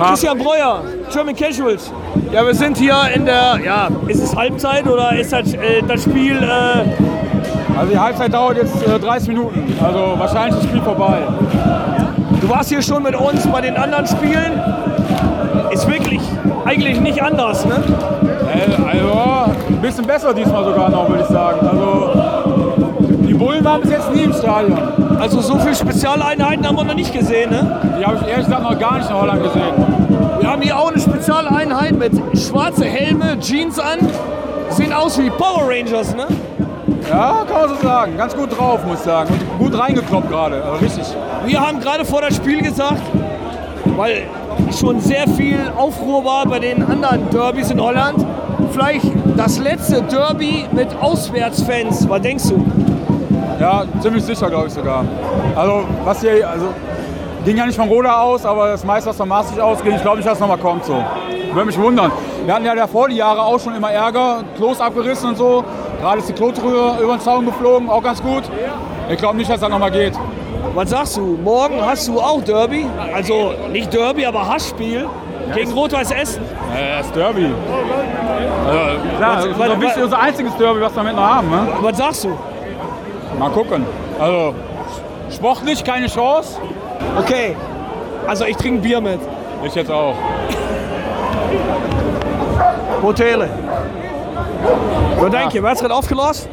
[0.00, 1.90] Christian Breuer, German Casuals.
[2.30, 6.02] Ja, wir sind hier in der, ja, ist es Halbzeit oder ist das, äh, das
[6.02, 6.36] Spiel...
[6.42, 6.84] Äh
[7.78, 11.18] also die Halbzeit dauert jetzt äh, 30 Minuten, also wahrscheinlich ist das Spiel vorbei.
[12.40, 14.60] Du warst hier schon mit uns bei den anderen Spielen.
[15.70, 16.20] Ist wirklich
[16.64, 17.82] eigentlich nicht anders, ne?
[18.86, 21.66] Also, ein bisschen besser diesmal sogar noch, würde ich sagen.
[21.66, 22.10] Also,
[23.26, 24.78] die Bullen waren bis jetzt nie im Stadion.
[25.20, 27.80] Also, so viele Spezialeinheiten haben wir noch nicht gesehen, ne?
[27.98, 29.74] Die habe ich ehrlich gesagt noch gar nicht in Holland gesehen.
[30.40, 33.98] Wir haben hier auch eine Spezialeinheit mit schwarze Helme, Jeans an.
[34.70, 36.26] Sehen aus wie Power Rangers, ne?
[37.08, 38.16] Ja, kann man so sagen.
[38.16, 39.32] Ganz gut drauf, muss ich sagen.
[39.52, 40.62] Und gut reingekloppt gerade.
[40.62, 41.04] Also richtig.
[41.44, 43.02] Wir haben gerade vor das Spiel gesagt,
[43.96, 44.24] weil
[44.78, 48.26] schon sehr viel Aufruhr war bei den anderen Derbys in Holland.
[48.72, 52.08] Vielleicht das letzte Derby mit Auswärtsfans.
[52.08, 52.64] Was denkst du?
[53.60, 55.04] Ja, ziemlich sicher, glaube ich sogar.
[55.54, 56.66] Also, was hier, also,
[57.44, 60.18] ging ja nicht von Roda aus, aber das meiste, was von Maastricht ausgeht, ich glaube
[60.18, 60.84] nicht, dass es nochmal kommt.
[60.84, 61.02] So.
[61.52, 62.10] Würde mich wundern.
[62.44, 65.64] Wir hatten ja davor die Jahre auch schon immer Ärger, Klos abgerissen und so.
[66.00, 68.42] Gerade ist die Klotrühre über den Zaun geflogen, auch ganz gut.
[69.08, 70.14] Ich glaube nicht, dass das nochmal geht.
[70.74, 71.38] Was sagst du?
[71.42, 72.86] Morgen hast du auch Derby?
[73.14, 75.06] Also nicht Derby, aber Hassspiel
[75.54, 76.42] gegen Rot-Weiß Essen?
[76.74, 77.46] Ja, das ist Derby.
[78.66, 81.48] Also, klar, das ist was, was, unser einziges Derby, was wir mit noch haben.
[81.48, 81.68] Ne?
[81.80, 82.36] Was sagst du?
[83.38, 83.86] Mal gucken.
[84.18, 84.54] Also
[85.34, 86.58] sportlich keine Chance.
[87.18, 87.56] Okay,
[88.26, 89.20] also ich trinke Bier mit.
[89.64, 90.14] Ich jetzt auch.
[93.02, 93.50] Hotelen.
[95.18, 95.60] Wat denk je?
[95.60, 96.48] Wedstrijd afgelast?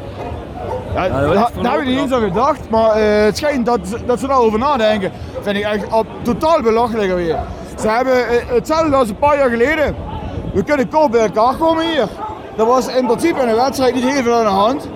[0.94, 4.20] Ja, daar daar heb ik niet eens aan gedacht, maar eh, het schijnt dat, dat
[4.20, 5.12] ze daarover nadenken.
[5.42, 7.38] Vind ik echt op, totaal belachelijk weer.
[7.80, 9.96] Ze hebben eh, hetzelfde als een paar jaar geleden.
[10.54, 12.08] We kunnen koop bij elkaar komen hier.
[12.56, 14.90] Dat was in principe in de wedstrijd niet heel veel aan de hand.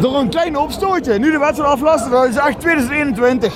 [0.00, 1.18] Door een klein opstootje.
[1.18, 3.54] Nu de wedstrijd aflasten, dat is echt 2021.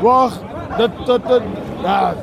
[0.00, 0.30] Waar
[0.76, 1.42] dat, dat, dat,
[1.82, 2.14] ja,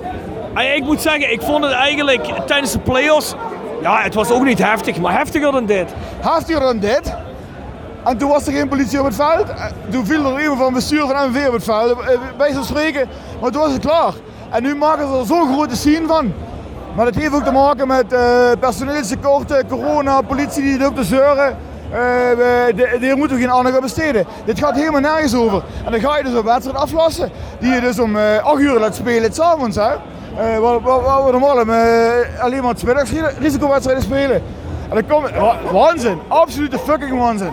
[0.76, 3.36] Ik moet zeggen, ik vond het eigenlijk tijdens de play-offs...
[3.82, 5.89] Ja, het was ook niet heftig, maar heftiger dan dit.
[6.19, 7.13] heftiger dan dit.
[8.03, 9.49] En toen was er geen politie op het veld.
[9.49, 12.63] Eh, Toen viel er iemand van bestuur van MV op het veld, eh, bij zo'n
[12.63, 13.07] spreken.
[13.41, 14.13] Maar toen was het klaar.
[14.49, 16.34] En nu maken ze er zo'n grote scene van.
[16.95, 21.57] Maar dat heeft ook te maken met eh personeelstekorten, corona, politie die loopt te zeuren.
[22.99, 24.25] Hier moeten we geen aandacht aan besteden.
[24.45, 25.63] Dit gaat helemaal nergens over.
[25.85, 27.31] En dan ga je dus een wedstrijd aflassen.
[27.59, 29.75] Die je dus om eh 8 uur laat spelen, s'avonds.
[29.75, 29.89] hè.
[30.37, 31.59] Eh, Waar waar- waar we normaal
[32.41, 34.41] alleen maar 's middags risicowedstrijden spelen.
[34.89, 37.51] En dan komt wa- waanzin, absolute fucking waanzin.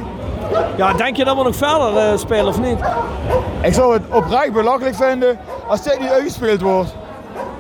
[0.76, 2.78] Ja, denk je dat we nog verder spelen of niet?
[3.61, 6.95] Ik zou het oprecht belachelijk vinden als dit niet uitgespeeld wordt.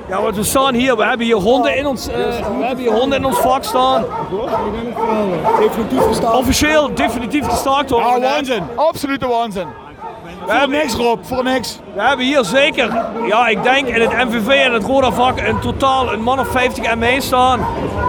[0.08, 2.14] Ja, want we staan hier, we hebben hier honden in ons, eh,
[2.58, 4.04] we hebben hier honden in ons vak staan.
[5.60, 6.34] Definitief gestaan.
[6.34, 8.20] Officieel definitief gestaakt Ja, worden.
[8.22, 9.66] waanzin, absolute waanzin.
[9.66, 11.78] We Voor hebben, niks Rob, voor niks.
[11.94, 15.58] we hebben hier zeker, ja ik denk in het MVV en het Roda vak in
[15.60, 17.60] totaal een man of 50 ME staan.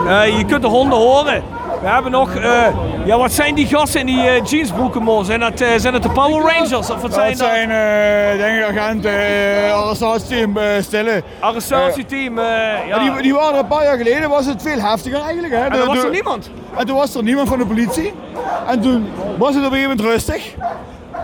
[0.08, 1.44] Eh, je kunt de honden horen.
[1.82, 2.66] We hebben nog, eh,
[3.06, 5.26] ja wat zijn die gasten in die eh, jeansbroeken?
[5.26, 7.48] Zijn dat, eh, zijn dat de Power Rangers of wat zijn Dat dat?
[7.48, 11.24] zijn, eh denk ik, agenten, uh, arrestatieteam uh, stille.
[11.40, 12.40] Arrestatieteam,
[12.88, 13.00] ja.
[13.00, 15.54] Die, die waren een paar jaar geleden, was het veel heftiger eigenlijk.
[15.54, 15.60] Hè?
[15.60, 16.50] en er was er niemand.
[16.78, 18.14] En toen was er niemand van de politie.
[18.68, 19.08] En toen
[19.38, 20.54] was het op een gegeven moment rustig.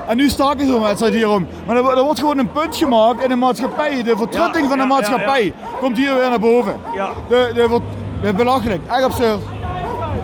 [0.07, 1.47] En nu staken zo'n wedstrijd hierom.
[1.65, 4.03] Maar er, wo- er wordt gewoon een punt gemaakt in de maatschappij.
[4.03, 6.75] De vertrutting Ja, van de ja, maatschappij komt hier weer naar boven.
[6.95, 7.09] Ja.
[7.29, 7.79] De, de,
[8.21, 9.39] de belachelijk, echt absurd.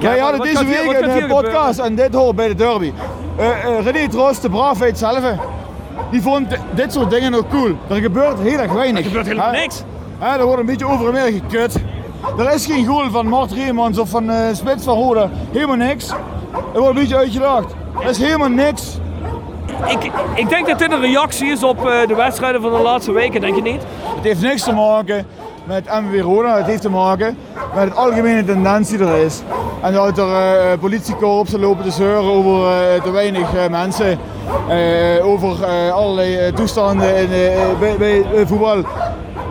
[0.02, 2.92] Wij hadden deze week een eh, podcast en dit hoort bij de derby.
[3.38, 5.20] Eh eh, René Troost, de braafheid zelf,
[6.12, 7.72] die vond di- dit soort dingen ook cool.
[7.90, 9.00] Er gebeurt heel erg weinig.
[9.00, 9.84] Er gebeurt helemaal niks.
[10.20, 11.76] Hè, er wordt een beetje over en weer gekut.
[12.38, 15.30] Er is geen goal van Mart Reemans of van eh Spits van Roda.
[15.52, 16.10] Helemaal niks.
[16.74, 17.74] Er wordt een beetje uitgedacht.
[18.04, 18.98] Er is helemaal niks.
[19.88, 23.42] Ik, ik denk dat dit een reactie is op de wedstrijden van de laatste weken,
[23.42, 23.82] denk je niet?
[24.16, 25.26] Het heeft niks te maken
[25.64, 26.58] met MW Roda.
[26.58, 27.38] Het heeft te maken
[27.76, 29.42] met het algemene tendens die er is.
[29.82, 34.20] En dat er eh politiekorpsen lopen te zeuren over eh, te weinig eh, mensen.
[35.24, 37.30] over allerlei toestanden in,
[37.80, 38.84] bij, bij voetbal.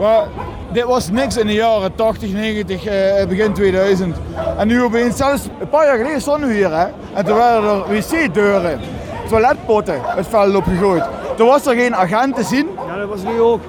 [0.00, 0.26] Maar
[0.72, 4.16] dit was niks in de jaren 80, 90, eh, begin 2000.
[4.58, 6.72] En nu opeens, zelfs een paar jaar geleden stonden we hier.
[6.72, 6.86] Hè?
[7.14, 8.80] En toen waren er wc-deuren,
[9.28, 11.04] toiletpotten het veld opgegooid.
[11.36, 12.68] Toen was er geen agent te zien.
[12.86, 13.61] Ja, dat was nu ook.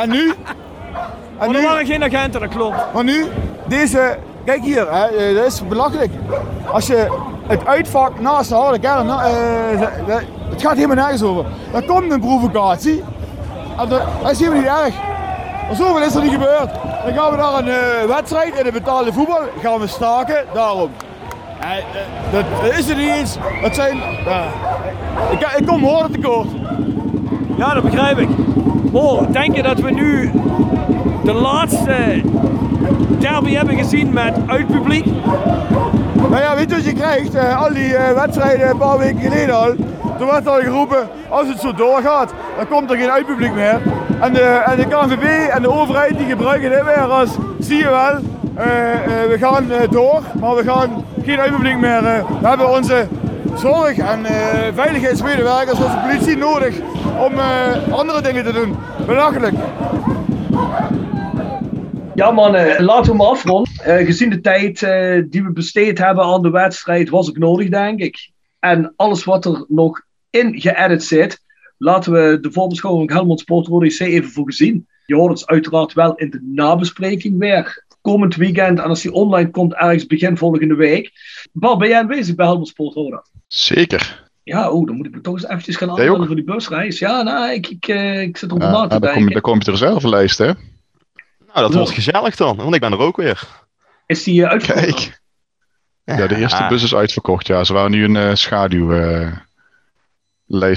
[0.00, 0.32] En nu?
[1.44, 1.68] En Maar er nu?
[1.68, 2.76] waren geen agenten, dat klopt.
[2.94, 3.24] Maar nu,
[3.66, 6.10] deze, kijk hier, hè, eh, dat is belachelijk.
[6.72, 7.06] Als je
[7.46, 9.32] het uitvak naast de harde kern, na- eh,
[10.50, 11.44] het gaat helemaal nergens over.
[11.72, 13.04] Dan komt een provocatie,
[13.78, 14.94] en dat, dat is helemaal niet erg.
[15.66, 16.70] Maar zoveel is er niet gebeurd.
[17.04, 20.90] Dan gaan we naar een eh, wedstrijd in de betaalde voetbal, gaan we staken, daarom.
[22.32, 23.36] Dat, dat is er niet eens.
[23.62, 24.44] Dat zijn, ja,
[25.30, 26.48] ik, ik kom woorden tekort.
[27.56, 28.28] Ja, dat begrijp ik.
[28.92, 30.30] Mo, denk je dat we nu
[31.24, 32.22] de laatste
[33.18, 35.04] derby hebben gezien met uitpubliek?
[36.30, 37.34] Nou ja, weet je wat je krijgt?
[37.34, 39.74] Eh, al die eh, wedstrijden een paar weken geleden al.
[40.18, 43.80] Toen werd al geroepen, als het zo doorgaat, dan komt er geen uitpubliek meer.
[44.20, 47.88] En de, en de KNVB en de overheid die gebruiken dit weer als, zie je
[47.88, 48.14] wel,
[48.54, 48.66] eh,
[49.28, 52.02] we gaan door, maar we gaan geen uitpubliek meer.
[52.40, 53.06] we hebben onze
[53.54, 54.26] zorg- en
[54.74, 56.74] veiligheidsmedewerkers de politie nodig
[57.18, 57.32] om
[57.90, 58.76] andere dingen te doen.
[59.06, 59.54] Belachelijk.
[62.14, 63.72] Ja mannen, laten we maar afronden.
[63.82, 67.68] Eh, gezien de tijd eh, die we besteed hebben aan de wedstrijd was het nodig
[67.68, 68.30] denk ik.
[68.58, 71.40] En alles wat er nog in geëdit zit,
[71.78, 74.86] laten we de voorbeschouwing Helmond Sport Rode even voor gezien.
[75.06, 77.82] Je hoort ons uiteraard wel in de nabespreking weer.
[78.00, 81.10] Komend weekend en als die online komt ergens begin volgende week.
[81.52, 83.24] Bal, ben jij aanwezig bij Helmond Sport Roda?
[83.46, 84.22] Zeker.
[84.42, 86.98] Ja, oh, dan moet ik me toch eens eventjes gaan aanmelden voor die busreis.
[86.98, 89.32] Ja, nou, ik, ik, eh, ik zit erop Ja, na ja, te dan, kom, denken.
[89.32, 90.50] dan kom je op de reservelijst, hè?
[91.54, 93.42] Nou, dat wordt gezellig dan, want ik ben er ook weer.
[94.06, 94.86] Is die eh, uitverkocht?
[94.86, 95.22] Kijk.
[96.20, 97.46] Ja, de eerste Ah, bus is uitverkocht.
[97.46, 99.42] Ja, ze waren nu een eh schaduwlijst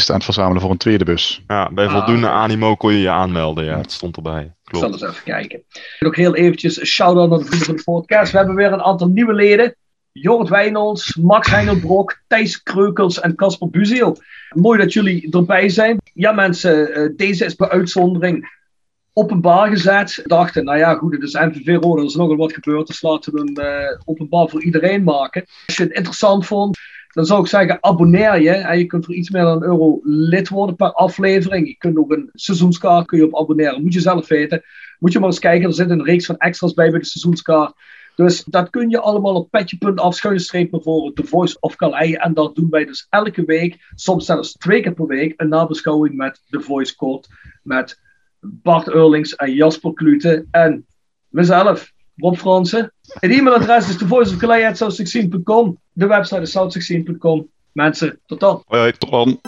[0.10, 1.44] aan het verzamelen voor een tweede bus.
[1.48, 1.92] Ja, bij Ah.
[1.94, 3.66] voldoende animo kon je je aanmelden.
[3.66, 4.42] Ja, het stond erbij.
[4.44, 5.02] Ik zal Klopt.
[5.02, 5.64] eens even kijken.
[6.00, 8.32] Nog heel eventjes een shout-out naar de vrienden van de podcast.
[8.32, 9.76] We hebben weer een aantal nieuwe leden.
[10.12, 14.18] Jort Wijnolds, Max Hengelbrok, Thijs Kreukels en Casper Buziel.
[14.50, 15.98] Mooi dat jullie erbij zijn.
[16.14, 18.57] Ja mensen, eh, deze is bij uitzondering
[19.18, 20.22] openbaar gezet.
[20.24, 22.88] Dachten, nou ja goed, het is MVV Rode, er is nogal wat gebeurd.
[22.88, 25.46] Dus laten we hem eh, openbaar voor iedereen maken.
[25.66, 26.78] Als je het interessant vond,
[27.08, 28.52] dan zou ik zeggen, abonneer je.
[28.52, 31.68] En je kunt voor iets meer dan een euro lid worden per aflevering.
[31.68, 33.82] Je kunt ook een seizoenskaart kun je op abonneren.
[33.84, 34.64] Moet je zelf weten.
[35.00, 37.74] Moet je maar eens kijken, er zit een reeks van extra's bij bij de seizoenskaart.
[38.16, 42.14] Dus dat kun je allemaal op petje.af schuine voor The Voice of Calais.
[42.14, 46.16] En dat doen wij dus elke week, soms zelfs twee keer per week, een nabeschouwing
[46.16, 47.28] met The Voice Code.
[47.64, 48.00] Met
[48.64, 50.86] Bart Eurlings en Jasper Klute en
[51.30, 52.94] mezelf, Rob Fransen.
[53.02, 55.80] Het e-mailadres is thevoiceofcalais.south16.com.
[55.94, 57.50] De website is south16.com.
[57.72, 58.64] Mensen, tot.
[58.66, 59.40] Hoi, tot dan.